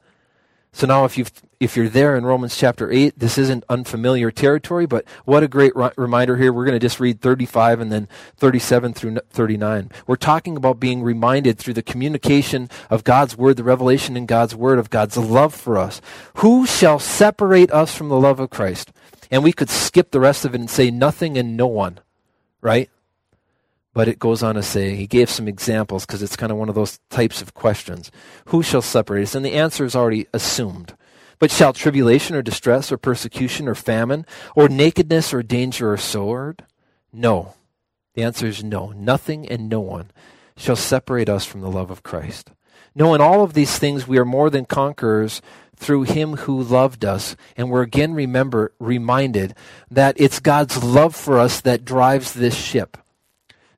So 0.72 0.86
now 0.86 1.06
if 1.06 1.18
you've 1.18 1.32
if 1.62 1.78
you're 1.78 1.88
there 1.88 2.18
in 2.18 2.26
Romans 2.26 2.58
chapter 2.58 2.92
8, 2.92 3.20
this 3.20 3.38
isn't 3.38 3.64
unfamiliar 3.70 4.32
territory, 4.32 4.88
but 4.88 5.06
what 5.26 5.44
a 5.44 5.48
great 5.48 5.74
reminder 5.96 6.36
here. 6.36 6.52
We're 6.52 6.66
going 6.66 6.74
to 6.74 6.80
just 6.80 7.00
read 7.00 7.22
35 7.22 7.80
and 7.80 7.92
then 7.92 8.10
37 8.38 8.94
through 8.94 9.18
39. 9.30 9.92
We're 10.08 10.16
talking 10.16 10.58
about 10.58 10.80
being 10.80 11.04
reminded 11.04 11.60
through 11.60 11.76
the 11.76 11.84
communication 11.84 12.68
of 12.90 13.04
God's 13.04 13.38
word, 13.38 13.58
the 13.58 13.64
revelation 13.64 14.18
in 14.18 14.26
God's 14.26 14.56
word 14.56 14.80
of 14.80 14.90
God's 14.90 15.18
love 15.18 15.54
for 15.54 15.78
us. 15.78 16.02
Who 16.38 16.66
shall 16.66 16.98
separate 16.98 17.70
us 17.70 17.96
from 17.96 18.10
the 18.10 18.20
love 18.20 18.40
of 18.40 18.50
Christ? 18.50 18.92
And 19.30 19.44
we 19.44 19.54
could 19.54 19.70
skip 19.70 20.10
the 20.10 20.20
rest 20.20 20.46
of 20.46 20.56
it 20.56 20.60
and 20.62 20.70
say 20.70 20.90
nothing 20.90 21.38
and 21.38 21.56
no 21.56 21.68
one, 21.68 22.00
right? 22.62 22.90
But 23.94 24.08
it 24.08 24.18
goes 24.18 24.42
on 24.42 24.56
to 24.56 24.64
say, 24.64 24.96
he 24.96 25.06
gave 25.06 25.30
some 25.30 25.48
examples 25.48 26.08
because 26.08 26.24
it's 26.24 26.36
kind 26.36 26.52
of 26.52 26.58
one 26.58 26.70
of 26.70 26.76
those 26.76 27.00
types 27.12 27.40
of 27.40 27.54
questions. 27.54 28.10
Who 28.46 28.64
shall 28.64 28.82
separate 28.82 29.22
us? 29.22 29.36
And 29.36 29.46
the 29.46 29.54
answer 29.54 29.86
is 29.86 29.96
already 29.96 30.26
assumed. 30.34 30.96
But 31.42 31.50
shall 31.50 31.74
tribulation 31.74 32.36
or 32.36 32.44
distress 32.44 32.92
or 32.92 32.98
persecution 33.00 33.68
or 33.68 33.74
famine 33.74 34.28
or 34.56 34.70
nakedness 34.70 35.34
or 35.34 35.42
danger 35.42 35.92
or 35.92 35.98
sword? 35.98 36.66
No. 37.12 37.56
The 38.14 38.22
answer 38.22 38.46
is 38.46 38.64
no. 38.64 38.92
Nothing 38.92 39.50
and 39.50 39.68
no 39.68 39.80
one 39.80 40.12
shall 40.56 40.76
separate 40.76 41.30
us 41.30 41.44
from 41.44 41.62
the 41.62 41.72
love 41.72 41.90
of 41.90 42.04
Christ. 42.04 42.52
No, 42.94 43.16
in 43.16 43.22
all 43.22 43.42
of 43.44 43.54
these 43.54 43.80
things 43.80 44.08
we 44.08 44.20
are 44.20 44.26
more 44.26 44.52
than 44.52 44.66
conquerors 44.66 45.42
through 45.76 46.04
him 46.04 46.36
who 46.36 46.62
loved 46.62 47.04
us. 47.04 47.36
And 47.58 47.72
we're 47.72 47.82
again 47.82 48.14
remember 48.14 48.72
reminded 48.78 49.56
that 49.90 50.14
it's 50.20 50.40
God's 50.40 50.84
love 50.84 51.16
for 51.16 51.40
us 51.40 51.60
that 51.62 51.84
drives 51.84 52.34
this 52.34 52.54
ship. 52.54 53.00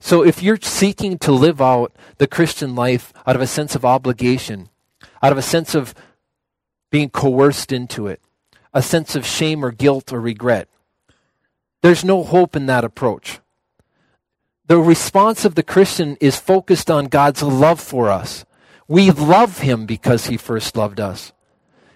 So 0.02 0.22
if 0.22 0.44
you're 0.44 0.60
seeking 0.62 1.18
to 1.20 1.32
live 1.32 1.62
out 1.62 1.96
the 2.18 2.28
Christian 2.28 2.76
life 2.76 3.14
out 3.26 3.38
of 3.38 3.42
a 3.42 3.48
sense 3.48 3.74
of 3.74 3.86
obligation, 3.86 4.68
out 5.22 5.32
of 5.32 5.38
a 5.38 5.42
sense 5.42 5.74
of 5.74 5.96
being 6.94 7.10
coerced 7.10 7.72
into 7.72 8.06
it, 8.06 8.22
a 8.72 8.80
sense 8.80 9.16
of 9.16 9.26
shame 9.26 9.66
or 9.66 9.72
guilt 9.72 10.14
or 10.14 10.22
regret. 10.22 10.70
There's 11.82 12.06
no 12.06 12.24
hope 12.24 12.56
in 12.56 12.68
that 12.68 12.84
approach. 12.84 13.40
The 14.68 14.78
response 14.78 15.44
of 15.44 15.56
the 15.56 15.64
Christian 15.64 16.18
is 16.22 16.36
focused 16.38 16.92
on 16.92 17.06
God's 17.06 17.42
love 17.42 17.80
for 17.80 18.12
us. 18.12 18.46
We 18.88 19.10
love 19.10 19.58
Him 19.58 19.88
because 19.88 20.28
He 20.28 20.38
first 20.38 20.78
loved 20.78 21.00
us. 21.00 21.34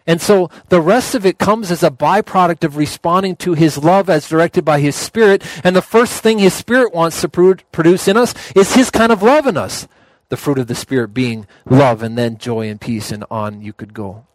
And 0.08 0.20
so 0.20 0.50
the 0.70 0.82
rest 0.82 1.14
of 1.14 1.28
it 1.28 1.38
comes 1.38 1.70
as 1.70 1.84
a 1.84 1.92
byproduct 1.92 2.64
of 2.64 2.76
responding 2.76 3.36
to 3.36 3.54
His 3.54 3.78
love 3.78 4.10
as 4.10 4.28
directed 4.28 4.66
by 4.66 4.80
His 4.80 4.96
Spirit. 4.96 5.44
And 5.64 5.76
the 5.76 5.84
first 5.84 6.24
thing 6.24 6.40
His 6.40 6.56
Spirit 6.56 6.92
wants 6.92 7.22
to 7.22 7.30
produce 7.30 8.08
in 8.08 8.18
us 8.18 8.34
is 8.56 8.74
His 8.74 8.90
kind 8.90 9.12
of 9.12 9.22
love 9.22 9.46
in 9.46 9.58
us. 9.58 9.88
the 10.30 10.38
fruit 10.38 10.60
of 10.60 10.68
the 10.68 10.76
Spirit 10.76 11.14
being 11.14 11.48
love 11.70 12.04
and 12.04 12.18
then 12.18 12.38
joy 12.38 12.68
and 12.68 12.82
peace, 12.82 13.12
and 13.12 13.24
on 13.32 13.62
you 13.62 13.74
could 13.74 13.94
go. 13.94 14.27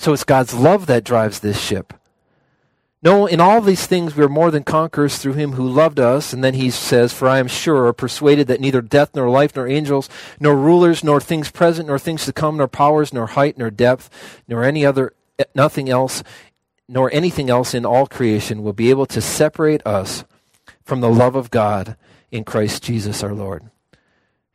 So 0.00 0.14
it's 0.14 0.24
God's 0.24 0.54
love 0.54 0.86
that 0.86 1.04
drives 1.04 1.40
this 1.40 1.60
ship. 1.60 1.92
No, 3.02 3.26
in 3.26 3.38
all 3.38 3.60
these 3.60 3.86
things 3.86 4.16
we 4.16 4.24
are 4.24 4.30
more 4.30 4.50
than 4.50 4.64
conquerors 4.64 5.18
through 5.18 5.34
him 5.34 5.52
who 5.52 5.68
loved 5.68 6.00
us. 6.00 6.32
And 6.32 6.42
then 6.42 6.54
he 6.54 6.70
says, 6.70 7.12
For 7.12 7.28
I 7.28 7.38
am 7.38 7.48
sure 7.48 7.84
or 7.84 7.92
persuaded 7.92 8.46
that 8.46 8.62
neither 8.62 8.80
death 8.80 9.10
nor 9.14 9.28
life 9.28 9.54
nor 9.54 9.68
angels 9.68 10.08
nor 10.40 10.56
rulers 10.56 11.04
nor 11.04 11.20
things 11.20 11.50
present 11.50 11.88
nor 11.88 11.98
things 11.98 12.24
to 12.24 12.32
come 12.32 12.56
nor 12.56 12.66
powers 12.66 13.12
nor 13.12 13.26
height 13.26 13.58
nor 13.58 13.70
depth 13.70 14.08
nor 14.48 14.64
any 14.64 14.86
other 14.86 15.12
eh, 15.38 15.44
nothing 15.54 15.90
else 15.90 16.22
nor 16.88 17.12
anything 17.12 17.50
else 17.50 17.74
in 17.74 17.84
all 17.84 18.06
creation 18.06 18.62
will 18.62 18.72
be 18.72 18.88
able 18.88 19.04
to 19.04 19.20
separate 19.20 19.86
us 19.86 20.24
from 20.82 21.02
the 21.02 21.10
love 21.10 21.36
of 21.36 21.50
God 21.50 21.94
in 22.30 22.44
Christ 22.44 22.82
Jesus 22.82 23.22
our 23.22 23.34
Lord. 23.34 23.64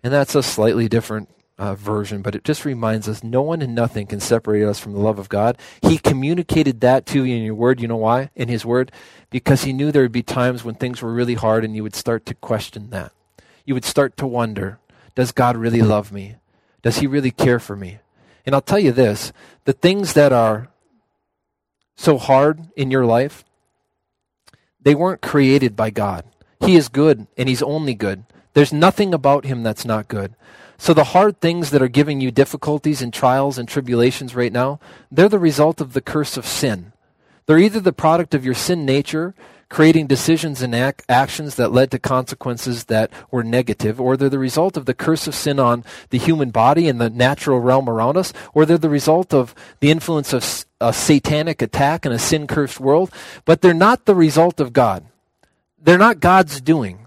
And 0.03 0.11
that's 0.11 0.33
a 0.33 0.41
slightly 0.41 0.89
different 0.89 1.29
uh, 1.57 1.75
version, 1.75 2.21
but 2.21 2.35
it 2.35 2.43
just 2.43 2.65
reminds 2.65 3.07
us 3.07 3.23
no 3.23 3.41
one 3.41 3.61
and 3.61 3.73
nothing 3.73 4.07
can 4.07 4.19
separate 4.19 4.63
us 4.63 4.79
from 4.79 4.93
the 4.93 4.99
love 4.99 5.19
of 5.19 5.29
God. 5.29 5.57
He 5.81 5.97
communicated 5.97 6.81
that 6.81 7.05
to 7.07 7.23
you 7.23 7.35
in 7.35 7.43
your 7.43 7.55
word. 7.55 7.79
You 7.79 7.87
know 7.87 7.95
why? 7.95 8.29
In 8.35 8.49
His 8.49 8.65
word? 8.65 8.91
Because 9.29 9.63
He 9.63 9.73
knew 9.73 9.91
there 9.91 10.01
would 10.01 10.11
be 10.11 10.23
times 10.23 10.63
when 10.63 10.75
things 10.75 11.01
were 11.01 11.13
really 11.13 11.35
hard 11.35 11.63
and 11.63 11.75
you 11.75 11.83
would 11.83 11.95
start 11.95 12.25
to 12.25 12.35
question 12.35 12.89
that. 12.89 13.11
You 13.63 13.73
would 13.73 13.85
start 13.85 14.17
to 14.17 14.27
wonder 14.27 14.79
Does 15.15 15.31
God 15.31 15.55
really 15.55 15.81
love 15.81 16.11
me? 16.11 16.35
Does 16.81 16.97
He 16.97 17.07
really 17.07 17.31
care 17.31 17.59
for 17.59 17.75
me? 17.75 17.99
And 18.45 18.53
I'll 18.53 18.61
tell 18.61 18.79
you 18.79 18.91
this 18.91 19.31
the 19.63 19.73
things 19.73 20.13
that 20.13 20.33
are 20.33 20.69
so 21.95 22.17
hard 22.17 22.59
in 22.75 22.91
your 22.91 23.05
life, 23.05 23.45
they 24.81 24.93
weren't 24.93 25.21
created 25.21 25.75
by 25.75 25.89
God. 25.89 26.25
He 26.59 26.75
is 26.75 26.89
good 26.89 27.27
and 27.37 27.47
He's 27.47 27.63
only 27.63 27.93
good. 27.93 28.25
There's 28.53 28.73
nothing 28.73 29.13
about 29.13 29.45
Him 29.45 29.63
that's 29.63 29.85
not 29.85 30.09
good. 30.09 30.35
So 30.77 30.93
the 30.93 31.05
hard 31.05 31.39
things 31.39 31.71
that 31.71 31.81
are 31.81 31.87
giving 31.87 32.21
you 32.21 32.31
difficulties 32.31 33.01
and 33.01 33.13
trials 33.13 33.57
and 33.57 33.67
tribulations 33.67 34.35
right 34.35 34.51
now, 34.51 34.79
they're 35.11 35.29
the 35.29 35.39
result 35.39 35.81
of 35.81 35.93
the 35.93 36.01
curse 36.01 36.37
of 36.37 36.45
sin. 36.45 36.91
They're 37.45 37.59
either 37.59 37.79
the 37.79 37.93
product 37.93 38.33
of 38.33 38.43
your 38.43 38.55
sin 38.55 38.85
nature, 38.85 39.35
creating 39.69 40.07
decisions 40.07 40.61
and 40.61 40.75
ac- 40.75 40.97
actions 41.07 41.55
that 41.55 41.71
led 41.71 41.91
to 41.91 41.99
consequences 41.99 42.85
that 42.85 43.11
were 43.31 43.43
negative, 43.43 43.99
or 43.99 44.17
they're 44.17 44.29
the 44.29 44.39
result 44.39 44.77
of 44.77 44.85
the 44.85 44.93
curse 44.93 45.27
of 45.27 45.35
sin 45.35 45.59
on 45.59 45.83
the 46.09 46.17
human 46.17 46.49
body 46.49 46.87
and 46.87 46.99
the 46.99 47.09
natural 47.09 47.59
realm 47.59 47.89
around 47.89 48.17
us, 48.17 48.33
or 48.53 48.65
they're 48.65 48.77
the 48.77 48.89
result 48.89 49.33
of 49.33 49.55
the 49.79 49.91
influence 49.91 50.33
of 50.33 50.65
a 50.81 50.93
satanic 50.93 51.61
attack 51.61 52.05
in 52.05 52.11
a 52.11 52.19
sin 52.19 52.47
cursed 52.47 52.79
world, 52.79 53.11
but 53.43 53.61
they're 53.61 53.73
not 53.73 54.05
the 54.05 54.15
result 54.15 54.59
of 54.59 54.73
God. 54.73 55.05
They're 55.81 55.97
not 55.97 56.19
God's 56.19 56.61
doing. 56.61 57.04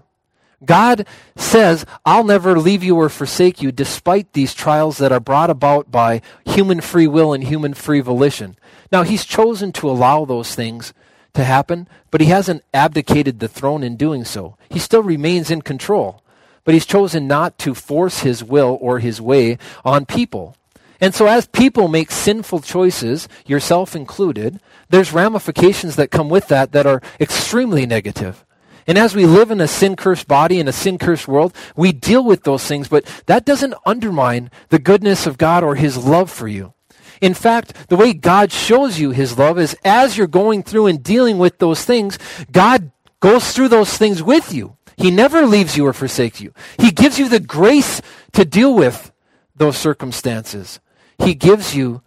God 0.65 1.07
says, 1.35 1.85
I'll 2.05 2.23
never 2.23 2.59
leave 2.59 2.83
you 2.83 2.95
or 2.97 3.09
forsake 3.09 3.61
you 3.61 3.71
despite 3.71 4.33
these 4.33 4.53
trials 4.53 4.97
that 4.97 5.11
are 5.11 5.19
brought 5.19 5.49
about 5.49 5.89
by 5.91 6.21
human 6.45 6.81
free 6.81 7.07
will 7.07 7.33
and 7.33 7.43
human 7.43 7.73
free 7.73 8.01
volition. 8.01 8.57
Now, 8.91 9.03
He's 9.03 9.25
chosen 9.25 9.71
to 9.73 9.89
allow 9.89 10.25
those 10.25 10.55
things 10.55 10.93
to 11.33 11.43
happen, 11.43 11.87
but 12.11 12.21
He 12.21 12.27
hasn't 12.27 12.63
abdicated 12.73 13.39
the 13.39 13.47
throne 13.47 13.83
in 13.83 13.95
doing 13.95 14.25
so. 14.25 14.57
He 14.69 14.79
still 14.79 15.03
remains 15.03 15.49
in 15.49 15.61
control, 15.61 16.21
but 16.65 16.73
He's 16.73 16.85
chosen 16.85 17.27
not 17.27 17.57
to 17.59 17.73
force 17.73 18.19
His 18.19 18.43
will 18.43 18.77
or 18.81 18.99
His 18.99 19.21
way 19.21 19.57
on 19.85 20.05
people. 20.05 20.55
And 21.01 21.15
so, 21.15 21.27
as 21.27 21.47
people 21.47 21.87
make 21.87 22.11
sinful 22.11 22.59
choices, 22.61 23.29
yourself 23.45 23.95
included, 23.95 24.59
there's 24.89 25.13
ramifications 25.13 25.95
that 25.95 26.11
come 26.11 26.27
with 26.27 26.49
that 26.49 26.73
that 26.73 26.85
are 26.85 27.01
extremely 27.21 27.85
negative. 27.85 28.43
And 28.89 28.97
as 28.97 29.15
we 29.15 29.27
live 29.27 29.51
in 29.51 29.61
a 29.61 29.67
sin 29.67 29.95
cursed 29.95 30.27
body, 30.27 30.59
in 30.59 30.67
a 30.67 30.71
sin 30.71 30.97
cursed 30.97 31.27
world, 31.27 31.55
we 31.75 31.91
deal 31.91 32.23
with 32.23 32.41
those 32.41 32.65
things, 32.65 32.87
but 32.87 33.05
that 33.27 33.45
doesn't 33.45 33.75
undermine 33.85 34.49
the 34.69 34.79
goodness 34.79 35.27
of 35.27 35.37
God 35.37 35.63
or 35.63 35.75
His 35.75 35.95
love 35.95 36.31
for 36.31 36.47
you. 36.47 36.73
In 37.21 37.35
fact, 37.35 37.87
the 37.89 37.95
way 37.95 38.13
God 38.13 38.51
shows 38.51 38.99
you 38.99 39.11
His 39.11 39.37
love 39.37 39.59
is 39.59 39.77
as 39.85 40.17
you're 40.17 40.25
going 40.25 40.63
through 40.63 40.87
and 40.87 41.03
dealing 41.03 41.37
with 41.37 41.59
those 41.59 41.85
things, 41.85 42.17
God 42.51 42.91
goes 43.19 43.51
through 43.51 43.67
those 43.67 43.95
things 43.95 44.23
with 44.23 44.51
you. 44.51 44.75
He 44.97 45.11
never 45.11 45.45
leaves 45.45 45.77
you 45.77 45.85
or 45.85 45.93
forsakes 45.93 46.41
you. 46.41 46.51
He 46.79 46.89
gives 46.89 47.19
you 47.19 47.29
the 47.29 47.39
grace 47.39 48.01
to 48.33 48.43
deal 48.43 48.73
with 48.73 49.11
those 49.55 49.77
circumstances. 49.77 50.79
He 51.19 51.35
gives 51.35 51.75
you 51.75 52.01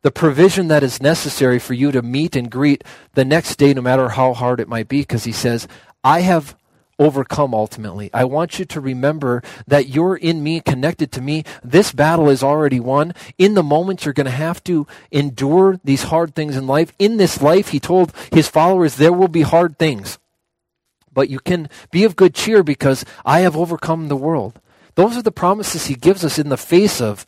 the 0.00 0.10
provision 0.10 0.68
that 0.68 0.82
is 0.82 1.02
necessary 1.02 1.58
for 1.58 1.74
you 1.74 1.92
to 1.92 2.00
meet 2.00 2.34
and 2.36 2.50
greet 2.50 2.84
the 3.12 3.24
next 3.24 3.56
day, 3.56 3.74
no 3.74 3.82
matter 3.82 4.08
how 4.08 4.32
hard 4.32 4.60
it 4.60 4.68
might 4.68 4.88
be, 4.88 5.00
because 5.00 5.24
He 5.24 5.32
says, 5.32 5.68
I 6.04 6.20
have 6.20 6.56
overcome 6.98 7.54
ultimately. 7.54 8.10
I 8.12 8.24
want 8.24 8.58
you 8.58 8.64
to 8.66 8.80
remember 8.80 9.42
that 9.66 9.88
you're 9.88 10.16
in 10.16 10.42
me, 10.42 10.60
connected 10.60 11.10
to 11.12 11.20
me. 11.20 11.44
This 11.64 11.92
battle 11.92 12.28
is 12.28 12.42
already 12.42 12.80
won. 12.80 13.14
In 13.38 13.54
the 13.54 13.62
moment, 13.62 14.04
you're 14.04 14.14
going 14.14 14.26
to 14.26 14.30
have 14.30 14.62
to 14.64 14.86
endure 15.10 15.80
these 15.82 16.04
hard 16.04 16.34
things 16.34 16.56
in 16.56 16.66
life. 16.66 16.92
In 16.98 17.16
this 17.16 17.42
life, 17.42 17.68
he 17.68 17.80
told 17.80 18.12
his 18.32 18.48
followers, 18.48 18.96
there 18.96 19.12
will 19.12 19.28
be 19.28 19.42
hard 19.42 19.78
things. 19.78 20.18
But 21.12 21.28
you 21.28 21.40
can 21.40 21.68
be 21.90 22.04
of 22.04 22.16
good 22.16 22.34
cheer 22.34 22.62
because 22.62 23.04
I 23.24 23.40
have 23.40 23.56
overcome 23.56 24.08
the 24.08 24.16
world. 24.16 24.60
Those 24.94 25.16
are 25.16 25.22
the 25.22 25.32
promises 25.32 25.86
he 25.86 25.94
gives 25.94 26.24
us 26.24 26.38
in 26.38 26.48
the 26.48 26.56
face 26.56 27.00
of 27.00 27.26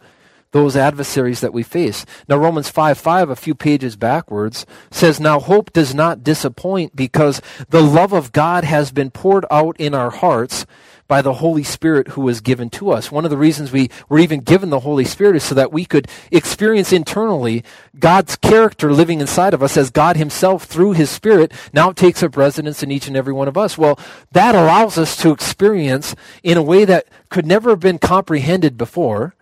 those 0.55 0.77
adversaries 0.77 1.41
that 1.41 1.53
we 1.53 1.65
face. 1.65 2.07
Now, 2.29 2.37
Romans 2.37 2.69
5 2.69 2.97
5, 2.97 3.29
a 3.29 3.37
few 3.37 3.57
pages 3.57 3.97
backwards, 3.97 4.65
says, 4.89 5.19
Now 5.19 5.41
hope 5.41 5.73
does 5.73 5.97
not 5.97 6.23
disappoint 6.23 6.95
because 6.95 7.43
the 7.71 7.83
love 7.83 8.13
of 8.13 8.31
God 8.31 8.63
has 8.63 8.93
been 8.93 9.11
poured 9.11 9.45
out 9.51 9.77
in 9.81 9.95
our 9.95 10.11
hearts 10.11 10.65
by 11.09 11.23
the 11.23 11.35
Holy 11.35 11.65
Spirit 11.65 12.09
who 12.09 12.21
was 12.21 12.41
given 12.41 12.71
to 12.71 12.93
us. 12.93 13.11
One 13.11 13.25
of 13.25 13.33
the 13.33 13.37
reasons 13.37 13.73
we 13.73 13.91
were 14.09 14.21
even 14.21 14.41
given 14.41 14.71
the 14.71 14.79
Holy 14.79 15.05
Spirit 15.05 15.35
is 15.35 15.43
so 15.43 15.57
that 15.57 15.73
we 15.73 15.85
could 15.85 16.07
experience 16.31 16.93
internally 16.93 17.65
God's 17.99 18.37
character 18.37 18.93
living 18.93 19.21
inside 19.21 19.55
of 19.55 19.63
us 19.63 19.77
as 19.77 19.91
God 19.91 20.17
Himself, 20.17 20.63
through 20.63 20.93
His 20.93 21.11
Spirit, 21.11 21.51
now 21.73 21.91
takes 21.91 22.23
up 22.23 22.37
residence 22.37 22.81
in 22.81 22.93
each 22.93 23.09
and 23.09 23.17
every 23.17 23.33
one 23.33 23.49
of 23.49 23.59
us. 23.59 23.77
Well, 23.77 23.99
that 24.31 24.55
allows 24.55 24.99
us 24.99 25.17
to 25.17 25.33
experience 25.33 26.15
in 26.45 26.57
a 26.57 26.63
way 26.63 26.85
that 26.85 27.09
could 27.29 27.45
never 27.45 27.71
have 27.71 27.81
been 27.81 27.99
comprehended 27.99 28.79
before 28.79 29.35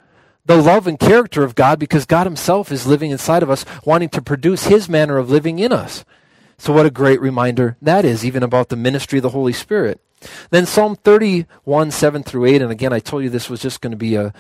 the 0.45 0.57
love 0.57 0.87
and 0.87 0.99
character 0.99 1.45
of 1.45 1.55
God 1.55 1.79
because 1.79 2.05
God 2.05 2.27
Himself 2.27 2.73
is 2.73 2.87
living 2.87 3.11
inside 3.11 3.43
of 3.43 3.51
us, 3.51 3.65
wanting 3.85 4.09
to 4.11 4.23
produce 4.23 4.65
His 4.65 4.89
manner 4.89 5.19
of 5.19 5.31
living 5.31 5.59
in 5.59 5.73
us. 5.73 6.05
So, 6.59 6.73
what 6.73 6.87
a 6.87 6.91
great 6.91 7.21
reminder 7.21 7.77
that 7.83 8.05
is, 8.05 8.25
even 8.25 8.43
about 8.43 8.69
the 8.69 8.77
ministry 8.77 9.19
of 9.19 9.23
the 9.23 9.31
Holy 9.31 9.53
Spirit. 9.53 10.01
Then 10.51 10.67
Psalm 10.67 10.97
31, 10.97 11.91
7 11.91 12.23
through 12.23 12.45
8, 12.47 12.63
and 12.63 12.71
again, 12.71 12.93
I 12.93 13.01
told 13.01 13.25
you 13.25 13.31
this 13.31 13.51
was 13.51 13.61
just 13.61 13.81
going 13.81 13.91
to 13.91 13.97
be 13.97 14.15
a, 14.15 14.33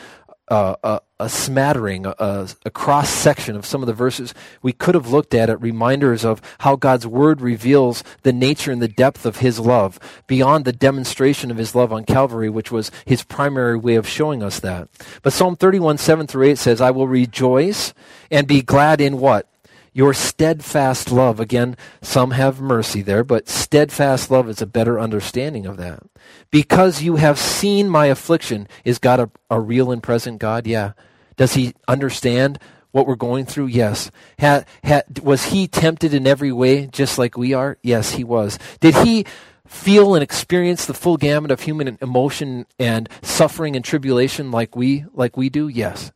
a, 0.48 0.76
a, 0.82 1.00
smattering, 1.28 2.06
a, 2.06 2.48
a 2.64 2.70
cross 2.70 3.10
section 3.10 3.56
of 3.56 3.66
some 3.66 3.82
of 3.82 3.86
the 3.86 3.92
verses 3.92 4.34
we 4.62 4.72
could 4.72 4.94
have 4.94 5.10
looked 5.10 5.34
at, 5.34 5.50
at 5.50 5.60
reminders 5.60 6.24
of 6.24 6.40
how 6.60 6.76
God's 6.76 7.06
Word 7.06 7.40
reveals 7.40 8.04
the 8.22 8.32
nature 8.32 8.72
and 8.72 8.82
the 8.82 8.88
depth 8.88 9.26
of 9.26 9.38
His 9.38 9.58
love 9.58 9.98
beyond 10.26 10.64
the 10.64 10.72
demonstration 10.72 11.50
of 11.50 11.56
His 11.56 11.74
love 11.74 11.92
on 11.92 12.04
Calvary, 12.04 12.50
which 12.50 12.72
was 12.72 12.90
His 13.04 13.22
primary 13.22 13.76
way 13.76 13.94
of 13.94 14.08
showing 14.08 14.42
us 14.42 14.60
that. 14.60 14.88
But 15.22 15.32
Psalm 15.32 15.56
31, 15.56 15.98
7 15.98 16.26
through 16.26 16.48
8 16.48 16.58
says, 16.58 16.80
I 16.80 16.90
will 16.90 17.08
rejoice 17.08 17.94
and 18.30 18.46
be 18.46 18.62
glad 18.62 19.00
in 19.00 19.18
what? 19.18 19.48
Your 19.94 20.14
steadfast 20.14 21.12
love. 21.12 21.38
Again, 21.38 21.76
some 22.00 22.30
have 22.30 22.60
mercy 22.60 23.02
there, 23.02 23.22
but 23.22 23.48
steadfast 23.48 24.30
love 24.30 24.48
is 24.48 24.62
a 24.62 24.66
better 24.66 24.98
understanding 24.98 25.66
of 25.66 25.76
that. 25.76 26.02
Because 26.50 27.02
you 27.02 27.16
have 27.16 27.38
seen 27.38 27.90
my 27.90 28.06
affliction. 28.06 28.68
Is 28.84 28.98
God 28.98 29.20
a, 29.20 29.30
a 29.50 29.60
real 29.60 29.90
and 29.90 30.02
present 30.02 30.38
God? 30.38 30.66
Yeah. 30.66 30.92
Does 31.36 31.54
he 31.54 31.74
understand 31.88 32.58
what 32.90 33.06
we're 33.06 33.16
going 33.16 33.46
through? 33.46 33.66
Yes. 33.66 34.10
Ha, 34.40 34.64
ha, 34.84 35.02
was 35.22 35.46
he 35.46 35.66
tempted 35.66 36.14
in 36.14 36.26
every 36.26 36.52
way 36.52 36.86
just 36.86 37.18
like 37.18 37.36
we 37.36 37.54
are? 37.54 37.78
Yes, 37.82 38.12
he 38.12 38.24
was. 38.24 38.58
Did 38.80 38.94
he 38.96 39.24
feel 39.66 40.14
and 40.14 40.22
experience 40.22 40.84
the 40.84 40.94
full 40.94 41.16
gamut 41.16 41.50
of 41.50 41.62
human 41.62 41.98
emotion 42.00 42.66
and 42.78 43.08
suffering 43.22 43.74
and 43.74 43.84
tribulation 43.84 44.50
like 44.50 44.76
we 44.76 45.06
like 45.14 45.36
we 45.36 45.48
do? 45.48 45.68
Yes. 45.68 46.12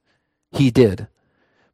He 0.52 0.70
did. 0.70 1.08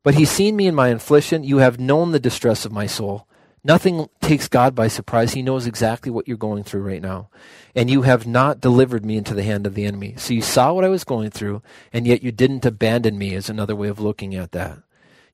But 0.02 0.14
he's 0.14 0.30
seen 0.30 0.56
me 0.56 0.66
in 0.66 0.74
my 0.74 0.88
affliction. 0.88 1.44
You 1.44 1.58
have 1.58 1.78
known 1.78 2.10
the 2.10 2.20
distress 2.20 2.64
of 2.64 2.72
my 2.72 2.86
soul. 2.86 3.26
Nothing 3.64 4.08
takes 4.20 4.48
God 4.48 4.74
by 4.74 4.88
surprise. 4.88 5.34
He 5.34 5.42
knows 5.42 5.66
exactly 5.66 6.10
what 6.10 6.26
you're 6.26 6.36
going 6.36 6.64
through 6.64 6.82
right 6.82 7.00
now. 7.00 7.28
And 7.74 7.88
you 7.88 8.02
have 8.02 8.26
not 8.26 8.60
delivered 8.60 9.04
me 9.04 9.16
into 9.16 9.34
the 9.34 9.44
hand 9.44 9.66
of 9.66 9.74
the 9.74 9.84
enemy. 9.84 10.14
So 10.16 10.34
you 10.34 10.42
saw 10.42 10.72
what 10.72 10.84
I 10.84 10.88
was 10.88 11.04
going 11.04 11.30
through, 11.30 11.62
and 11.92 12.06
yet 12.06 12.22
you 12.22 12.32
didn't 12.32 12.66
abandon 12.66 13.18
me, 13.18 13.34
is 13.34 13.48
another 13.48 13.76
way 13.76 13.88
of 13.88 14.00
looking 14.00 14.34
at 14.34 14.52
that. 14.52 14.78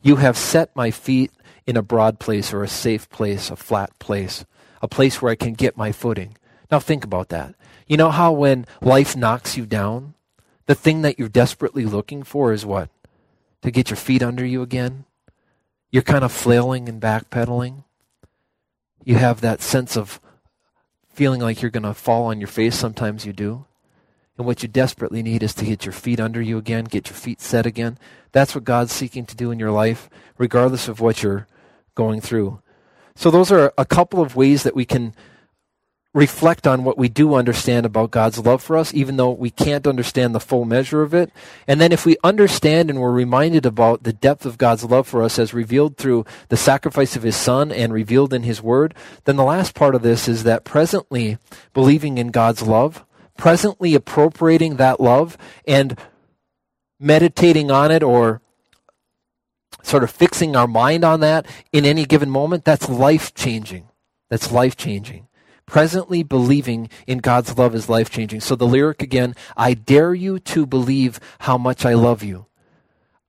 You 0.03 0.17
have 0.17 0.37
set 0.37 0.77
my 0.77 0.91
feet 0.91 1.33
in 1.67 1.77
a 1.77 1.83
broad 1.83 2.19
place 2.19 2.53
or 2.53 2.63
a 2.63 2.69
safe 2.69 3.09
place, 3.09 3.51
a 3.51 3.57
flat 3.57 3.99
place, 3.99 4.45
a 4.83 4.89
place 4.89 5.21
where 5.21 5.33
I 5.33 5.37
can 5.37 5.55
get 5.55 5.77
my 5.77 5.91
footing. 5.91 6.37
Now 6.71 6.81
think 6.81 7.05
about 7.05 7.31
that. 7.31 7.55
You 7.87 7.97
know 7.97 8.11
how 8.11 8.33
when 8.33 8.67
life 8.83 9.17
knocks 9.17 9.57
you 9.57 9.65
down, 9.65 10.15
the 10.67 10.75
thing 10.75 11.01
that 11.03 11.19
you're 11.19 11.29
desperately 11.29 11.87
looking 11.87 12.23
for 12.23 12.53
is 12.53 12.67
what? 12.67 12.91
to 13.63 13.71
get 13.71 13.91
your 13.91 13.97
feet 13.97 14.23
under 14.23 14.45
you 14.45 14.63
again. 14.63 15.05
You're 15.91 16.03
kind 16.03 16.25
of 16.25 16.33
flailing 16.33 16.89
and 16.89 17.01
backpedaling. 17.01 17.85
You 19.09 19.15
have 19.15 19.41
that 19.41 19.63
sense 19.63 19.97
of 19.97 20.21
feeling 21.15 21.41
like 21.41 21.63
you're 21.63 21.71
going 21.71 21.83
to 21.85 21.95
fall 21.95 22.27
on 22.27 22.43
your 22.43 22.47
face. 22.47 22.77
Sometimes 22.77 23.25
you 23.25 23.33
do. 23.33 23.65
And 24.37 24.47
what 24.47 24.63
you 24.63 24.69
desperately 24.69 25.23
need 25.23 25.43
is 25.43 25.55
to 25.55 25.65
get 25.65 25.87
your 25.87 25.95
feet 25.95 26.21
under 26.21 26.43
you 26.43 26.59
again, 26.59 26.85
get 26.85 27.09
your 27.09 27.17
feet 27.17 27.41
set 27.41 27.65
again. 27.65 27.99
That's 28.33 28.55
what 28.55 28.65
God's 28.65 28.93
seeking 28.93 29.25
to 29.25 29.35
do 29.35 29.51
in 29.51 29.59
your 29.59 29.71
life, 29.71 30.11
regardless 30.37 30.89
of 30.89 31.01
what 31.01 31.23
you're 31.23 31.47
going 31.95 32.21
through. 32.21 32.61
So, 33.17 33.31
those 33.31 33.51
are 33.51 33.73
a 33.79 33.87
couple 33.87 34.21
of 34.21 34.37
ways 34.37 34.63
that 34.65 34.77
we 34.77 34.85
can 34.85 35.15
reflect 36.15 36.67
on 36.67 36.85
what 36.85 36.97
we 36.97 37.09
do 37.09 37.35
understand 37.35 37.85
about 37.85 38.11
God's 38.11 38.39
love 38.39 38.63
for 38.63 38.77
us, 38.77 38.95
even 38.95 39.17
though 39.17 39.31
we 39.31 39.51
can't 39.51 39.87
understand 39.87 40.35
the 40.35 40.41
full 40.41 40.65
measure 40.65 41.03
of 41.03 41.13
it. 41.13 41.31
And 41.67 41.81
then 41.81 41.93
if 41.93 42.07
we 42.07 42.17
understand 42.25 42.89
and 42.89 43.01
we're 43.01 43.13
reminded 43.13 43.67
about 43.67 44.05
the 44.05 44.13
depth 44.13 44.47
of 44.47 44.59
God's 44.59 44.85
love 44.85 45.07
for 45.07 45.23
us 45.23 45.39
as 45.39 45.53
revealed 45.53 45.97
through 45.97 46.25
the 46.49 46.57
sacrifice 46.57 47.15
of 47.15 47.23
his 47.23 47.37
son 47.37 47.71
and 47.71 47.93
revealed 47.93 48.33
in 48.33 48.43
his 48.43 48.63
word, 48.63 48.95
then 49.25 49.37
the 49.37 49.45
last 49.45 49.75
part 49.75 49.95
of 49.95 50.03
this 50.03 50.29
is 50.29 50.45
that 50.45 50.65
presently 50.65 51.37
believing 51.75 52.17
in 52.17 52.29
God's 52.29 52.63
love, 52.63 53.05
presently 53.37 53.95
appropriating 53.95 54.77
that 54.77 55.01
love 55.01 55.37
and 55.67 55.99
meditating 56.99 57.71
on 57.71 57.91
it 57.91 58.03
or 58.03 58.41
sort 59.83 60.03
of 60.03 60.11
fixing 60.11 60.57
our 60.57 60.67
mind 60.67 61.05
on 61.05 61.21
that 61.21 61.47
in 61.71 61.85
any 61.85 62.07
given 62.07 62.31
moment, 62.31 62.65
that's 62.65 62.89
life 62.89 63.35
changing. 63.35 63.89
That's 64.31 64.51
life 64.51 64.77
changing 64.77 65.28
presently 65.69 66.23
believing 66.23 66.89
in 67.07 67.19
God's 67.19 67.57
love 67.57 67.75
is 67.75 67.89
life 67.89 68.11
changing. 68.11 68.41
So 68.41 68.57
the 68.57 68.67
lyric 68.67 69.03
again, 69.03 69.37
I 69.57 69.75
dare 69.75 70.15
you 70.15 70.39
to 70.41 70.67
believe 70.67 71.21
how 71.41 71.59
much 71.59 71.85
I 71.85 71.95
love 71.95 72.25
you. 72.25 72.47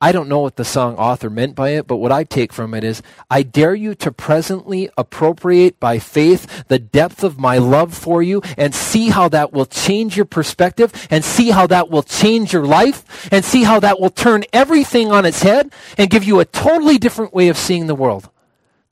I 0.02 0.14
don't 0.14 0.30
know 0.30 0.40
what 0.40 0.56
the 0.56 0.64
song 0.64 0.96
author 0.96 1.30
meant 1.30 1.56
by 1.56 1.72
it, 1.72 1.86
but 1.86 1.98
what 1.98 2.14
I 2.14 2.24
take 2.24 2.54
from 2.54 2.74
it 2.74 2.86
is 2.86 3.02
I 3.30 3.44
dare 3.44 3.76
you 3.76 3.94
to 3.96 4.14
presently 4.14 4.90
appropriate 4.98 5.78
by 5.78 6.00
faith 6.00 6.64
the 6.70 6.80
depth 6.80 7.22
of 7.22 7.38
my 7.38 7.58
love 7.58 7.94
for 7.94 8.24
you 8.24 8.42
and 8.58 8.74
see 8.74 9.10
how 9.10 9.28
that 9.28 9.52
will 9.52 9.66
change 9.66 10.16
your 10.16 10.26
perspective 10.26 10.94
and 11.12 11.26
see 11.26 11.50
how 11.50 11.68
that 11.68 11.90
will 11.90 12.04
change 12.04 12.54
your 12.54 12.66
life 12.66 13.28
and 13.30 13.44
see 13.44 13.64
how 13.64 13.82
that 13.82 14.00
will 14.00 14.10
turn 14.10 14.46
everything 14.54 15.12
on 15.12 15.26
its 15.26 15.44
head 15.44 15.74
and 15.98 16.10
give 16.10 16.24
you 16.24 16.40
a 16.40 16.46
totally 16.46 16.98
different 16.98 17.34
way 17.34 17.50
of 17.50 17.58
seeing 17.58 17.88
the 17.88 17.96
world. 17.96 18.30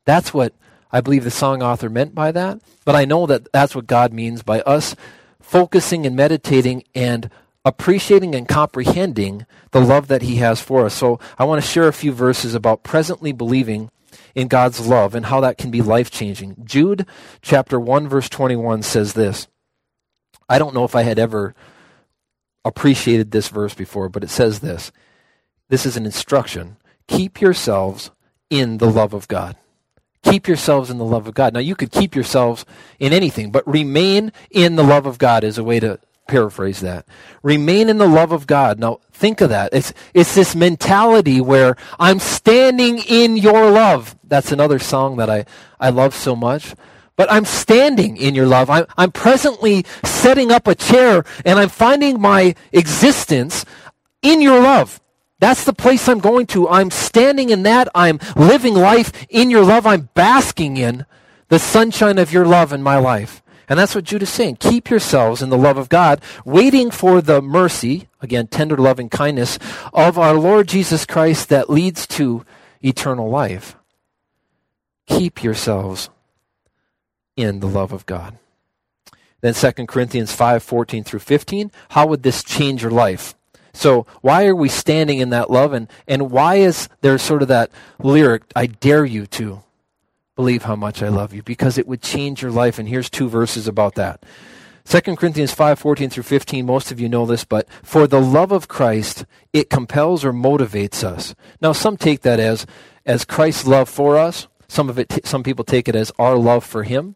That's 0.04 0.34
what 0.34 0.52
I 0.92 1.02
believe 1.02 1.24
the 1.24 1.32
song 1.32 1.62
author 1.62 1.90
meant 1.90 2.16
by 2.16 2.32
that, 2.32 2.60
but 2.86 2.96
I 2.96 3.06
know 3.06 3.26
that 3.26 3.52
that's 3.52 3.76
what 3.76 3.88
God 3.88 4.14
means 4.14 4.44
by 4.44 4.62
us 4.62 4.96
focusing 5.42 6.06
and 6.06 6.16
meditating 6.16 6.84
and 6.94 7.30
appreciating 7.64 8.34
and 8.34 8.48
comprehending 8.48 9.46
the 9.72 9.82
love 9.82 10.08
that 10.08 10.22
He 10.22 10.38
has 10.38 10.62
for 10.62 10.86
us. 10.86 10.94
So 10.94 11.20
I 11.38 11.44
want 11.44 11.62
to 11.62 11.70
share 11.70 11.88
a 11.88 11.94
few 11.94 12.12
verses 12.12 12.56
about 12.56 12.84
presently 12.84 13.32
believing 13.32 13.90
in 14.36 14.48
God's 14.48 14.86
love 14.88 15.16
and 15.16 15.26
how 15.26 15.42
that 15.42 15.58
can 15.58 15.72
be 15.72 15.82
life 15.82 16.12
changing. 16.12 16.56
Jude 16.64 17.06
chapter 17.42 17.80
1 17.80 18.08
verse 18.08 18.30
21 18.30 18.84
says 18.84 19.14
this. 19.14 19.48
I 20.50 20.60
don't 20.60 20.74
know 20.74 20.86
if 20.86 20.96
I 20.96 21.02
had 21.02 21.20
ever 21.20 21.56
appreciated 22.64 23.32
this 23.32 23.50
verse 23.50 23.74
before, 23.74 24.10
but 24.10 24.24
it 24.24 24.30
says 24.30 24.60
this. 24.60 24.92
This 25.70 25.86
is 25.86 25.98
an 25.98 26.06
instruction. 26.06 26.78
Keep 27.08 27.42
yourselves 27.42 28.12
in 28.50 28.78
the 28.78 28.90
love 28.90 29.14
of 29.14 29.28
God. 29.28 29.58
Keep 30.30 30.48
yourselves 30.48 30.90
in 30.90 30.98
the 30.98 31.06
love 31.06 31.28
of 31.28 31.34
God. 31.34 31.54
Now, 31.54 31.60
you 31.60 31.76
could 31.76 31.92
keep 31.92 32.16
yourselves 32.16 32.66
in 33.00 33.14
anything, 33.14 33.52
but 33.52 33.68
remain 33.68 34.32
in 34.52 34.76
the 34.76 34.84
love 34.84 35.06
of 35.06 35.18
God 35.18 35.44
is 35.44 35.58
a 35.58 35.64
way 35.64 35.80
to 35.80 36.00
paraphrase 36.28 36.82
that. 36.82 37.06
Remain 37.42 37.90
in 37.90 37.98
the 37.98 38.08
love 38.08 38.32
of 38.32 38.46
God. 38.46 38.80
Now, 38.80 39.00
think 39.12 39.42
of 39.42 39.50
that. 39.50 39.74
It's, 39.74 39.94
it's 40.14 40.36
this 40.36 40.56
mentality 40.56 41.42
where 41.42 41.76
I'm 42.00 42.20
standing 42.20 43.00
in 43.00 43.38
your 43.38 43.72
love. 43.72 44.16
That's 44.24 44.52
another 44.52 44.80
song 44.80 45.18
that 45.18 45.30
I, 45.30 45.46
I 45.80 45.90
love 45.90 46.14
so 46.14 46.36
much. 46.36 46.76
But 47.16 47.32
I'm 47.32 47.46
standing 47.46 48.18
in 48.18 48.36
your 48.36 48.46
love. 48.46 48.70
I'm, 48.70 48.86
I'm 48.98 49.12
presently 49.12 49.86
setting 50.04 50.52
up 50.52 50.68
a 50.68 50.76
chair 50.76 51.24
and 51.46 51.58
I'm 51.58 51.70
finding 51.70 52.22
my 52.22 52.54
existence 52.72 53.66
in 54.22 54.42
your 54.42 54.62
love. 54.62 55.00
That's 55.40 55.66
the 55.66 55.74
place 55.74 56.08
I'm 56.08 56.20
going 56.20 56.48
to. 56.48 56.68
I'm 56.68 56.90
standing 56.90 57.50
in 57.50 57.64
that. 57.64 57.88
I'm 57.94 58.20
living 58.36 58.74
life 58.74 59.12
in 59.30 59.50
your 59.50 59.64
love. 59.64 59.86
I'm 59.86 60.10
basking 60.14 60.78
in 60.78 61.06
the 61.50 61.60
sunshine 61.60 62.18
of 62.18 62.34
your 62.34 62.46
love 62.46 62.74
in 62.74 62.82
my 62.82 62.98
life. 62.98 63.44
And 63.70 63.78
that's 63.78 63.94
what 63.94 64.06
Jude 64.06 64.24
is 64.24 64.30
saying. 64.30 64.58
Keep 64.58 64.90
yourselves 64.90 65.42
in 65.42 65.50
the 65.50 65.58
love 65.58 65.78
of 65.78 65.90
God, 65.90 66.22
waiting 66.46 66.90
for 66.90 67.22
the 67.22 67.42
mercy, 67.42 68.08
again, 68.22 68.48
tender 68.48 68.78
loving 68.78 69.10
kindness 69.10 69.60
of 69.94 70.18
our 70.18 70.36
Lord 70.36 70.68
Jesus 70.70 71.06
Christ 71.06 71.50
that 71.50 71.70
leads 71.70 72.08
to 72.08 72.46
eternal 72.82 73.30
life. 73.30 73.76
Keep 75.06 75.44
yourselves 75.44 76.10
in 77.36 77.60
the 77.60 77.68
love 77.68 77.92
of 77.92 78.06
God. 78.06 78.38
Then 79.42 79.54
2 79.54 79.72
Corinthians 79.86 80.32
5 80.32 80.64
14 80.64 81.04
through 81.04 81.20
15. 81.20 81.72
How 81.90 82.08
would 82.08 82.24
this 82.24 82.44
change 82.44 82.82
your 82.82 82.92
life? 82.92 83.36
So 83.78 84.08
why 84.22 84.48
are 84.48 84.56
we 84.56 84.70
standing 84.70 85.20
in 85.20 85.30
that 85.30 85.52
love? 85.52 85.72
And, 85.72 85.88
and 86.08 86.32
why 86.32 86.56
is 86.56 86.90
there 87.02 87.18
sort 87.18 87.44
of 87.44 87.48
that 87.50 87.72
lyric, 88.00 88.44
I 88.56 88.66
dare 88.66 89.06
you 89.06 89.28
to 89.28 89.62
believe 90.36 90.64
how 90.64 90.76
much 90.76 91.04
I 91.04 91.10
love 91.10 91.34
you? 91.34 91.44
Because 91.44 91.78
it 91.78 91.88
would 91.88 92.02
change 92.02 92.42
your 92.42 92.52
life. 92.52 92.80
And 92.80 92.90
here's 92.90 93.10
two 93.10 93.30
verses 93.30 93.68
about 93.68 93.96
that. 93.96 94.24
2 94.86 95.16
Corinthians 95.16 95.54
5, 95.54 95.78
14 95.78 96.10
through 96.10 96.24
15, 96.24 96.66
most 96.66 96.92
of 96.92 97.00
you 97.00 97.10
know 97.10 97.26
this, 97.26 97.44
but 97.44 97.68
for 97.84 98.08
the 98.08 98.22
love 98.22 98.54
of 98.54 98.68
Christ, 98.68 99.26
it 99.52 99.70
compels 99.70 100.24
or 100.24 100.32
motivates 100.32 101.04
us. 101.04 101.36
Now, 101.62 101.74
some 101.74 101.98
take 101.98 102.22
that 102.22 102.40
as, 102.40 102.66
as 103.06 103.26
Christ's 103.26 103.68
love 103.68 103.90
for 103.90 104.18
us. 104.18 104.48
Some 104.70 104.90
of 104.90 104.98
it, 104.98 105.10
t- 105.10 105.22
some 105.24 105.44
people 105.44 105.66
take 105.66 105.88
it 105.88 105.96
as 105.96 106.12
our 106.18 106.38
love 106.38 106.64
for 106.64 106.84
Him. 106.84 107.16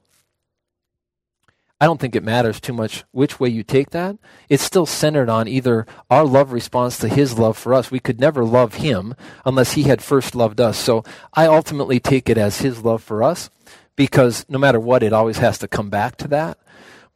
I 1.82 1.86
don't 1.86 2.00
think 2.00 2.16
it 2.16 2.24
matters 2.24 2.60
too 2.60 2.74
much 2.74 3.04
which 3.10 3.40
way 3.40 3.50
you 3.50 3.64
take 3.64 3.90
that. 3.90 4.16
It's 4.50 4.62
still 4.62 4.86
centered 4.86 5.30
on 5.30 5.48
either 5.48 5.88
our 6.12 6.24
love 6.24 6.52
response 6.52 7.00
to 7.00 7.10
his 7.10 7.40
love 7.40 7.58
for 7.58 7.74
us. 7.74 7.90
We 7.90 8.00
could 8.00 8.20
never 8.20 8.46
love 8.46 8.76
him 8.76 9.16
unless 9.48 9.72
he 9.72 9.84
had 9.84 10.00
first 10.00 10.36
loved 10.36 10.62
us. 10.62 10.78
So 10.78 11.04
I 11.34 11.48
ultimately 11.48 12.00
take 12.00 12.30
it 12.30 12.38
as 12.38 12.62
his 12.62 12.84
love 12.84 13.02
for 13.02 13.24
us 13.24 13.50
because 13.96 14.46
no 14.48 14.60
matter 14.60 14.80
what, 14.80 15.02
it 15.02 15.12
always 15.12 15.40
has 15.40 15.58
to 15.58 15.68
come 15.68 15.90
back 15.90 16.18
to 16.18 16.28
that. 16.28 16.60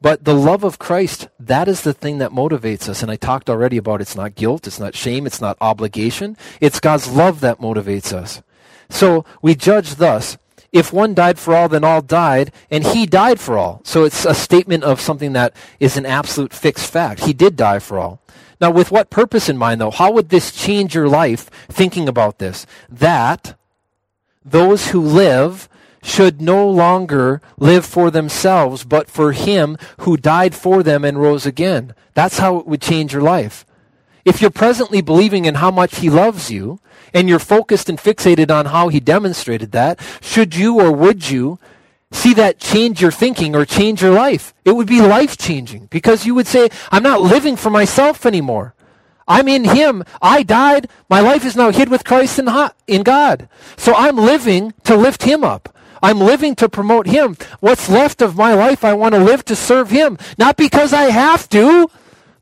But 0.00 0.24
the 0.24 0.34
love 0.34 0.64
of 0.64 0.80
Christ, 0.80 1.28
that 1.38 1.68
is 1.68 1.82
the 1.82 1.94
thing 1.94 2.18
that 2.18 2.32
motivates 2.32 2.88
us. 2.88 3.02
And 3.04 3.10
I 3.10 3.14
talked 3.14 3.48
already 3.48 3.76
about 3.76 4.00
it's 4.00 4.16
not 4.16 4.34
guilt, 4.34 4.66
it's 4.66 4.80
not 4.80 4.96
shame, 4.96 5.26
it's 5.26 5.40
not 5.40 5.56
obligation. 5.60 6.36
It's 6.60 6.80
God's 6.80 7.08
love 7.08 7.38
that 7.38 7.60
motivates 7.60 8.12
us. 8.12 8.42
So 8.90 9.24
we 9.40 9.54
judge 9.54 9.94
thus 9.94 10.38
if 10.78 10.92
one 10.92 11.14
died 11.14 11.38
for 11.38 11.54
all, 11.54 11.68
then 11.68 11.84
all 11.84 12.02
died, 12.02 12.52
and 12.70 12.84
he 12.84 13.06
died 13.06 13.40
for 13.40 13.58
all. 13.58 13.80
So 13.84 14.04
it's 14.04 14.24
a 14.24 14.34
statement 14.34 14.84
of 14.84 15.00
something 15.00 15.32
that 15.32 15.54
is 15.80 15.96
an 15.96 16.06
absolute 16.06 16.52
fixed 16.52 16.90
fact. 16.90 17.24
He 17.24 17.32
did 17.32 17.56
die 17.56 17.78
for 17.78 17.98
all. 17.98 18.20
Now, 18.60 18.70
with 18.70 18.90
what 18.90 19.10
purpose 19.10 19.48
in 19.48 19.58
mind, 19.58 19.80
though? 19.80 19.90
How 19.90 20.10
would 20.12 20.30
this 20.30 20.50
change 20.50 20.94
your 20.94 21.08
life 21.08 21.50
thinking 21.68 22.08
about 22.08 22.38
this? 22.38 22.66
That 22.88 23.54
those 24.44 24.90
who 24.90 25.00
live 25.00 25.68
should 26.02 26.40
no 26.40 26.68
longer 26.68 27.42
live 27.58 27.84
for 27.84 28.10
themselves, 28.10 28.84
but 28.84 29.10
for 29.10 29.32
him 29.32 29.76
who 30.00 30.16
died 30.16 30.54
for 30.54 30.82
them 30.82 31.04
and 31.04 31.20
rose 31.20 31.44
again. 31.44 31.94
That's 32.14 32.38
how 32.38 32.58
it 32.58 32.66
would 32.66 32.80
change 32.80 33.12
your 33.12 33.22
life. 33.22 33.66
If 34.26 34.42
you're 34.42 34.50
presently 34.50 35.00
believing 35.00 35.44
in 35.44 35.54
how 35.54 35.70
much 35.70 36.00
he 36.00 36.10
loves 36.10 36.50
you, 36.50 36.80
and 37.14 37.28
you're 37.28 37.38
focused 37.38 37.88
and 37.88 37.96
fixated 37.96 38.50
on 38.50 38.66
how 38.66 38.88
he 38.88 39.00
demonstrated 39.00 39.70
that, 39.72 40.00
should 40.20 40.54
you 40.54 40.80
or 40.80 40.90
would 40.92 41.30
you 41.30 41.58
see 42.10 42.34
that 42.34 42.58
change 42.58 43.00
your 43.00 43.12
thinking 43.12 43.54
or 43.54 43.64
change 43.64 44.02
your 44.02 44.12
life? 44.12 44.52
It 44.64 44.72
would 44.72 44.88
be 44.88 45.00
life 45.00 45.38
changing 45.38 45.86
because 45.86 46.26
you 46.26 46.34
would 46.34 46.48
say, 46.48 46.68
I'm 46.90 47.04
not 47.04 47.22
living 47.22 47.56
for 47.56 47.70
myself 47.70 48.26
anymore. 48.26 48.74
I'm 49.28 49.46
in 49.48 49.64
Him. 49.64 50.04
I 50.20 50.42
died. 50.42 50.88
My 51.08 51.20
life 51.20 51.44
is 51.44 51.56
now 51.56 51.70
hid 51.70 51.88
with 51.88 52.04
Christ 52.04 52.40
in, 52.86 53.02
God. 53.02 53.48
So 53.76 53.94
I'm 53.94 54.16
living 54.16 54.74
to 54.84 54.96
lift 54.96 55.22
Him 55.22 55.42
up. 55.42 55.74
I'm 56.02 56.18
living 56.18 56.54
to 56.56 56.68
promote 56.68 57.06
Him. 57.06 57.36
What's 57.60 57.88
left 57.88 58.20
of 58.22 58.36
my 58.36 58.54
life, 58.54 58.84
I 58.84 58.94
want 58.94 59.14
to 59.14 59.20
live 59.22 59.44
to 59.46 59.56
serve 59.56 59.90
Him. 59.90 60.18
Not 60.36 60.56
because 60.56 60.92
I 60.92 61.04
have 61.04 61.48
to, 61.50 61.88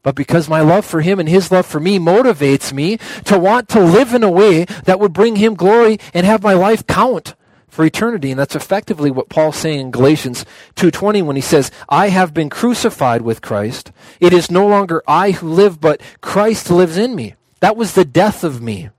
but 0.04 0.14
because 0.14 0.50
my 0.50 0.60
love 0.60 0.84
for 0.84 1.00
him 1.00 1.18
and 1.18 1.28
his 1.28 1.50
love 1.50 1.66
for 1.66 1.80
me 1.80 1.98
motivates 1.98 2.72
me 2.72 2.98
to 3.24 3.38
want 3.38 3.70
to 3.70 3.80
live 3.80 4.12
in 4.14 4.22
a 4.22 4.30
way 4.30 4.66
that 4.84 5.00
would 5.00 5.14
bring 5.14 5.36
him 5.36 5.54
glory 5.54 5.98
and 6.12 6.26
have 6.26 6.42
my 6.42 6.52
life 6.52 6.86
count 6.86 7.34
for 7.68 7.86
eternity. 7.86 8.30
And 8.30 8.38
that's 8.38 8.54
effectively 8.54 9.10
what 9.10 9.30
Paul's 9.30 9.56
saying 9.56 9.80
in 9.80 9.90
Galatians 9.90 10.44
2:20 10.76 11.22
when 11.22 11.36
he 11.36 11.42
says 11.42 11.70
I 11.88 12.10
have 12.10 12.34
been 12.34 12.50
crucified 12.50 13.22
with 13.22 13.40
Christ. 13.40 13.92
It 14.20 14.34
is 14.34 14.50
no 14.50 14.66
longer 14.66 15.02
I 15.08 15.30
who 15.30 15.48
live 15.48 15.80
but 15.80 16.02
Christ 16.20 16.70
lives 16.70 16.98
in 16.98 17.16
me. 17.16 17.34
That 17.60 17.76
was 17.76 17.94
the 17.94 18.04
death 18.04 18.44
of 18.44 18.60
me. 18.60 18.90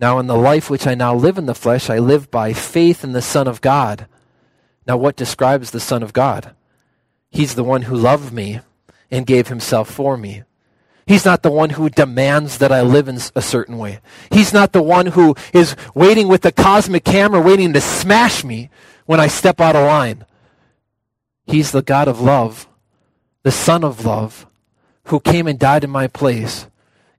Now 0.00 0.18
in 0.18 0.26
the 0.26 0.36
life 0.36 0.68
which 0.68 0.84
I 0.84 0.96
now 0.96 1.14
live 1.14 1.38
in 1.38 1.46
the 1.46 1.54
flesh 1.54 1.88
I 1.88 2.00
live 2.00 2.28
by 2.28 2.52
faith 2.52 3.04
in 3.04 3.12
the 3.12 3.22
son 3.22 3.46
of 3.46 3.60
God. 3.60 4.08
Now 4.84 4.96
what 4.96 5.14
describes 5.14 5.70
the 5.70 5.78
son 5.78 6.02
of 6.02 6.12
God? 6.12 6.56
He's 7.30 7.54
the 7.54 7.62
one 7.62 7.82
who 7.82 7.94
loved 7.94 8.32
me 8.32 8.60
and 9.12 9.26
gave 9.26 9.46
himself 9.46 9.88
for 9.88 10.16
me. 10.16 10.42
He's 11.06 11.24
not 11.24 11.42
the 11.42 11.50
one 11.50 11.70
who 11.70 11.90
demands 11.90 12.58
that 12.58 12.72
I 12.72 12.80
live 12.80 13.06
in 13.06 13.18
a 13.34 13.42
certain 13.42 13.76
way. 13.76 14.00
He's 14.30 14.52
not 14.52 14.72
the 14.72 14.82
one 14.82 15.06
who 15.06 15.36
is 15.52 15.76
waiting 15.94 16.28
with 16.28 16.42
the 16.42 16.52
cosmic 16.52 17.04
camera 17.04 17.40
waiting 17.40 17.72
to 17.74 17.80
smash 17.80 18.42
me 18.42 18.70
when 19.06 19.20
I 19.20 19.26
step 19.26 19.60
out 19.60 19.76
of 19.76 19.86
line. 19.86 20.24
He's 21.44 21.72
the 21.72 21.82
God 21.82 22.08
of 22.08 22.20
love, 22.20 22.66
the 23.42 23.50
Son 23.50 23.84
of 23.84 24.04
love, 24.04 24.46
who 25.06 25.20
came 25.20 25.46
and 25.46 25.58
died 25.58 25.84
in 25.84 25.90
my 25.90 26.06
place. 26.06 26.66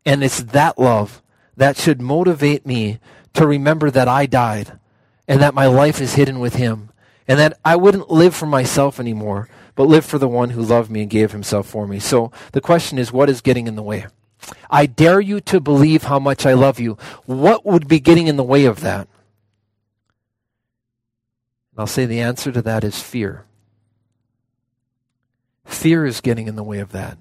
And 0.06 0.24
it's 0.24 0.42
that 0.42 0.80
love 0.80 1.22
that 1.56 1.78
should 1.78 2.02
motivate 2.02 2.66
me 2.66 3.00
to 3.34 3.46
remember 3.46 3.92
that 3.92 4.08
I 4.08 4.26
died 4.26 4.80
and 5.28 5.42
that 5.42 5.54
my 5.54 5.68
life 5.68 6.02
is 6.02 6.16
hidden 6.16 6.40
with 6.40 6.56
him 6.56 6.90
and 7.28 7.40
that 7.40 7.60
I 7.64 7.76
wouldn't 7.76 8.10
live 8.10 8.36
for 8.36 8.46
myself 8.46 9.00
anymore, 9.00 9.50
but 9.76 9.88
live 9.88 10.06
for 10.06 10.18
the 10.18 10.28
one 10.28 10.52
who 10.52 10.62
loved 10.62 10.92
me 10.92 11.02
and 11.02 11.10
gave 11.10 11.32
himself 11.32 11.68
for 11.68 11.88
me. 11.88 12.00
So 12.00 12.32
the 12.52 12.62
question 12.62 12.98
is, 12.98 13.12
what 13.12 13.30
is 13.30 13.42
getting 13.42 13.68
in 13.68 13.76
the 13.76 13.84
way? 13.84 14.06
I 14.70 14.86
dare 14.86 15.22
you 15.22 15.40
to 15.42 15.60
believe 15.60 16.04
how 16.04 16.20
much 16.20 16.46
I 16.46 16.54
love 16.54 16.80
you. 16.80 16.98
What 17.26 17.66
would 17.66 17.88
be 17.88 18.00
getting 18.00 18.28
in 18.28 18.36
the 18.36 18.44
way 18.44 18.66
of 18.66 18.82
that? 18.82 19.08
I'll 21.78 21.88
say 21.88 22.06
the 22.06 22.20
answer 22.20 22.52
to 22.52 22.62
that 22.62 22.84
is 22.84 23.02
fear. 23.02 23.46
Fear 25.66 26.06
is 26.06 26.22
getting 26.22 26.48
in 26.48 26.56
the 26.56 26.64
way 26.64 26.80
of 26.80 26.92
that. 26.92 27.18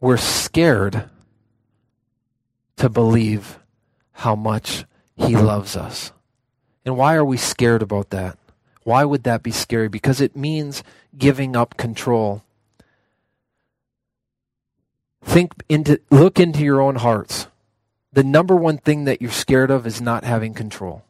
We're 0.00 0.16
scared 0.16 1.10
to 2.76 2.88
believe 2.88 3.58
how 4.12 4.34
much 4.34 4.84
He 5.16 5.36
loves 5.36 5.76
us. 5.76 6.12
And 6.84 6.96
why 6.96 7.14
are 7.16 7.24
we 7.24 7.36
scared 7.36 7.82
about 7.82 8.10
that? 8.10 8.38
Why 8.90 9.04
would 9.04 9.22
that 9.22 9.44
be 9.44 9.52
scary? 9.52 9.86
Because 9.86 10.20
it 10.20 10.34
means 10.34 10.82
giving 11.16 11.54
up 11.54 11.76
control. 11.76 12.42
Think 15.22 15.52
into 15.68 16.00
look 16.10 16.40
into 16.40 16.64
your 16.64 16.80
own 16.80 16.96
hearts. 16.96 17.46
The 18.12 18.24
number 18.24 18.56
one 18.56 18.78
thing 18.78 19.04
that 19.04 19.22
you're 19.22 19.30
scared 19.30 19.70
of 19.70 19.86
is 19.86 20.00
not 20.00 20.24
having 20.24 20.54
control. 20.54 21.04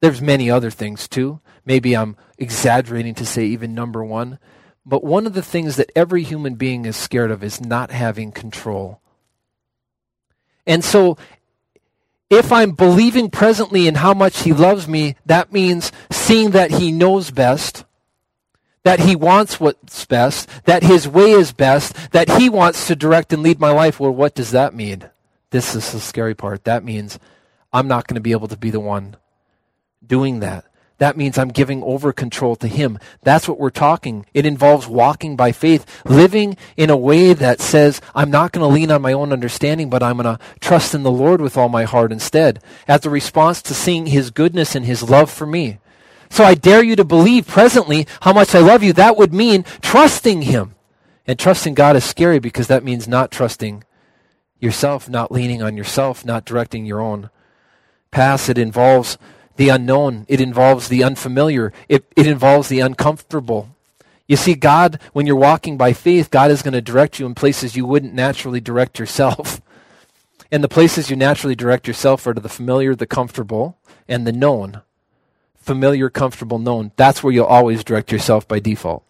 There's 0.00 0.22
many 0.22 0.50
other 0.50 0.70
things 0.70 1.06
too. 1.06 1.40
Maybe 1.66 1.94
I'm 1.94 2.16
exaggerating 2.38 3.14
to 3.16 3.26
say 3.26 3.44
even 3.44 3.74
number 3.74 4.02
one. 4.02 4.38
But 4.86 5.04
one 5.04 5.26
of 5.26 5.34
the 5.34 5.42
things 5.42 5.76
that 5.76 5.92
every 5.94 6.22
human 6.22 6.54
being 6.54 6.86
is 6.86 6.96
scared 6.96 7.30
of 7.30 7.44
is 7.44 7.60
not 7.60 7.90
having 7.90 8.32
control. 8.32 9.02
And 10.66 10.82
so, 10.82 11.18
if 12.30 12.52
I'm 12.52 12.72
believing 12.72 13.30
presently 13.30 13.86
in 13.86 13.96
how 13.96 14.14
much 14.14 14.42
He 14.42 14.52
loves 14.52 14.86
me, 14.86 15.16
that 15.26 15.52
means 15.52 15.92
seeing 16.10 16.50
that 16.50 16.72
He 16.72 16.92
knows 16.92 17.30
best, 17.30 17.84
that 18.84 19.00
He 19.00 19.16
wants 19.16 19.58
what's 19.58 20.04
best, 20.06 20.48
that 20.64 20.82
His 20.82 21.08
way 21.08 21.30
is 21.30 21.52
best, 21.52 21.94
that 22.12 22.28
He 22.38 22.48
wants 22.48 22.86
to 22.86 22.96
direct 22.96 23.32
and 23.32 23.42
lead 23.42 23.58
my 23.58 23.70
life. 23.70 23.98
Well, 23.98 24.14
what 24.14 24.34
does 24.34 24.50
that 24.50 24.74
mean? 24.74 25.08
This 25.50 25.74
is 25.74 25.92
the 25.92 26.00
scary 26.00 26.34
part. 26.34 26.64
That 26.64 26.84
means 26.84 27.18
I'm 27.72 27.88
not 27.88 28.06
going 28.06 28.16
to 28.16 28.20
be 28.20 28.32
able 28.32 28.48
to 28.48 28.56
be 28.56 28.70
the 28.70 28.80
one 28.80 29.16
doing 30.06 30.40
that. 30.40 30.66
That 30.98 31.16
means 31.16 31.38
I'm 31.38 31.48
giving 31.48 31.82
over 31.82 32.12
control 32.12 32.56
to 32.56 32.68
Him. 32.68 32.98
That's 33.22 33.48
what 33.48 33.58
we're 33.58 33.70
talking. 33.70 34.26
It 34.34 34.44
involves 34.44 34.86
walking 34.86 35.36
by 35.36 35.52
faith, 35.52 35.86
living 36.04 36.56
in 36.76 36.90
a 36.90 36.96
way 36.96 37.32
that 37.32 37.60
says, 37.60 38.00
I'm 38.14 38.30
not 38.30 38.52
going 38.52 38.68
to 38.68 38.74
lean 38.74 38.90
on 38.90 39.02
my 39.02 39.12
own 39.12 39.32
understanding, 39.32 39.90
but 39.90 40.02
I'm 40.02 40.18
going 40.18 40.36
to 40.36 40.42
trust 40.60 40.94
in 40.94 41.04
the 41.04 41.10
Lord 41.10 41.40
with 41.40 41.56
all 41.56 41.68
my 41.68 41.84
heart 41.84 42.10
instead, 42.10 42.62
as 42.86 43.06
a 43.06 43.10
response 43.10 43.62
to 43.62 43.74
seeing 43.74 44.06
His 44.06 44.30
goodness 44.30 44.74
and 44.74 44.84
His 44.84 45.02
love 45.08 45.30
for 45.30 45.46
me. 45.46 45.78
So 46.30 46.44
I 46.44 46.54
dare 46.54 46.82
you 46.82 46.96
to 46.96 47.04
believe 47.04 47.46
presently 47.46 48.06
how 48.20 48.32
much 48.32 48.54
I 48.54 48.58
love 48.58 48.82
you. 48.82 48.92
That 48.92 49.16
would 49.16 49.32
mean 49.32 49.64
trusting 49.80 50.42
Him. 50.42 50.74
And 51.26 51.38
trusting 51.38 51.74
God 51.74 51.94
is 51.94 52.04
scary 52.04 52.38
because 52.38 52.68
that 52.68 52.82
means 52.82 53.06
not 53.06 53.30
trusting 53.30 53.84
yourself, 54.58 55.08
not 55.08 55.30
leaning 55.30 55.62
on 55.62 55.76
yourself, 55.76 56.24
not 56.24 56.44
directing 56.44 56.86
your 56.86 57.00
own 57.00 57.30
path. 58.10 58.48
It 58.48 58.58
involves 58.58 59.18
the 59.58 59.68
unknown, 59.70 60.24
it 60.28 60.40
involves 60.40 60.88
the 60.88 61.02
unfamiliar, 61.02 61.72
it, 61.88 62.04
it 62.14 62.28
involves 62.28 62.68
the 62.68 62.78
uncomfortable. 62.78 63.68
You 64.28 64.36
see, 64.36 64.54
God, 64.54 65.00
when 65.12 65.26
you're 65.26 65.34
walking 65.34 65.76
by 65.76 65.92
faith, 65.92 66.30
God 66.30 66.52
is 66.52 66.62
going 66.62 66.74
to 66.74 66.80
direct 66.80 67.18
you 67.18 67.26
in 67.26 67.34
places 67.34 67.76
you 67.76 67.84
wouldn't 67.84 68.14
naturally 68.14 68.60
direct 68.60 68.98
yourself. 68.98 69.60
And 70.50 70.64
the 70.64 70.68
places 70.68 71.10
you 71.10 71.16
naturally 71.16 71.54
direct 71.54 71.86
yourself 71.86 72.26
are 72.26 72.32
to 72.32 72.40
the 72.40 72.48
familiar, 72.48 72.94
the 72.94 73.06
comfortable, 73.06 73.76
and 74.08 74.26
the 74.26 74.32
known. 74.32 74.80
Familiar, 75.58 76.08
comfortable, 76.08 76.58
known. 76.58 76.90
That's 76.96 77.22
where 77.22 77.34
you'll 77.34 77.44
always 77.44 77.84
direct 77.84 78.10
yourself 78.10 78.48
by 78.48 78.58
default. 78.58 79.04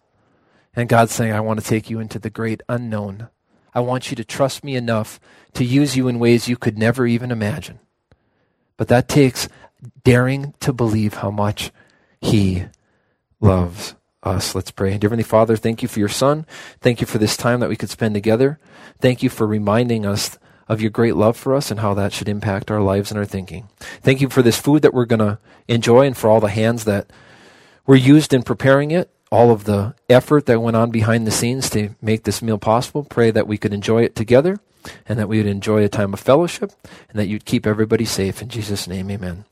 And 0.75 0.89
God's 0.89 1.13
saying, 1.13 1.31
I 1.31 1.39
want 1.39 1.61
to 1.61 1.65
take 1.65 1.89
you 1.89 2.01
into 2.01 2.19
the 2.19 2.29
great 2.29 2.61
unknown. 2.67 3.29
I 3.73 3.79
want 3.79 4.09
you 4.09 4.17
to 4.17 4.25
trust 4.25 4.65
me 4.65 4.75
enough 4.75 5.17
to 5.53 5.63
use 5.63 5.95
you 5.95 6.09
in 6.09 6.19
ways 6.19 6.49
you 6.49 6.57
could 6.57 6.77
never 6.77 7.07
even 7.07 7.31
imagine. 7.31 7.79
But 8.75 8.89
that 8.89 9.07
takes 9.07 9.47
daring 10.03 10.53
to 10.59 10.73
believe 10.73 11.15
how 11.15 11.31
much 11.31 11.71
He 12.21 12.65
loves 13.39 13.95
us. 14.23 14.53
Let's 14.55 14.71
pray. 14.71 14.97
Dear 14.97 15.09
Heavenly 15.09 15.23
Father, 15.23 15.55
thank 15.55 15.81
you 15.81 15.87
for 15.87 15.99
your 15.99 16.09
Son. 16.09 16.45
Thank 16.81 17.01
you 17.01 17.07
for 17.07 17.17
this 17.17 17.37
time 17.37 17.59
that 17.61 17.69
we 17.69 17.75
could 17.75 17.89
spend 17.89 18.13
together. 18.13 18.59
Thank 18.99 19.23
you 19.23 19.29
for 19.29 19.47
reminding 19.47 20.05
us 20.05 20.37
of 20.67 20.81
your 20.81 20.91
great 20.91 21.15
love 21.15 21.35
for 21.35 21.55
us 21.55 21.71
and 21.71 21.79
how 21.79 21.93
that 21.95 22.13
should 22.13 22.29
impact 22.29 22.69
our 22.69 22.81
lives 22.81 23.11
and 23.11 23.17
our 23.17 23.25
thinking. 23.25 23.69
Thank 23.79 24.21
you 24.21 24.29
for 24.29 24.41
this 24.41 24.59
food 24.59 24.83
that 24.83 24.93
we're 24.93 25.05
going 25.05 25.19
to 25.19 25.39
enjoy 25.67 26.05
and 26.05 26.15
for 26.15 26.29
all 26.29 26.39
the 26.39 26.49
hands 26.49 26.85
that 26.85 27.11
were 27.87 27.95
used 27.95 28.33
in 28.33 28.43
preparing 28.43 28.91
it, 28.91 29.09
all 29.31 29.49
of 29.51 29.63
the 29.63 29.95
effort 30.09 30.45
that 30.45 30.61
went 30.61 30.77
on 30.77 30.91
behind 30.91 31.25
the 31.25 31.31
scenes 31.31 31.69
to 31.71 31.95
make 32.01 32.23
this 32.23 32.41
meal 32.41 32.59
possible. 32.59 33.03
Pray 33.03 33.31
that 33.31 33.47
we 33.47 33.57
could 33.57 33.73
enjoy 33.73 34.03
it 34.03 34.15
together 34.15 34.59
and 35.07 35.17
that 35.17 35.27
we 35.27 35.37
would 35.37 35.47
enjoy 35.47 35.83
a 35.83 35.89
time 35.89 36.13
of 36.13 36.19
fellowship 36.19 36.71
and 37.09 37.17
that 37.19 37.27
you'd 37.27 37.45
keep 37.45 37.65
everybody 37.65 38.05
safe. 38.05 38.41
In 38.41 38.49
Jesus' 38.49 38.87
name, 38.87 39.09
amen. 39.09 39.45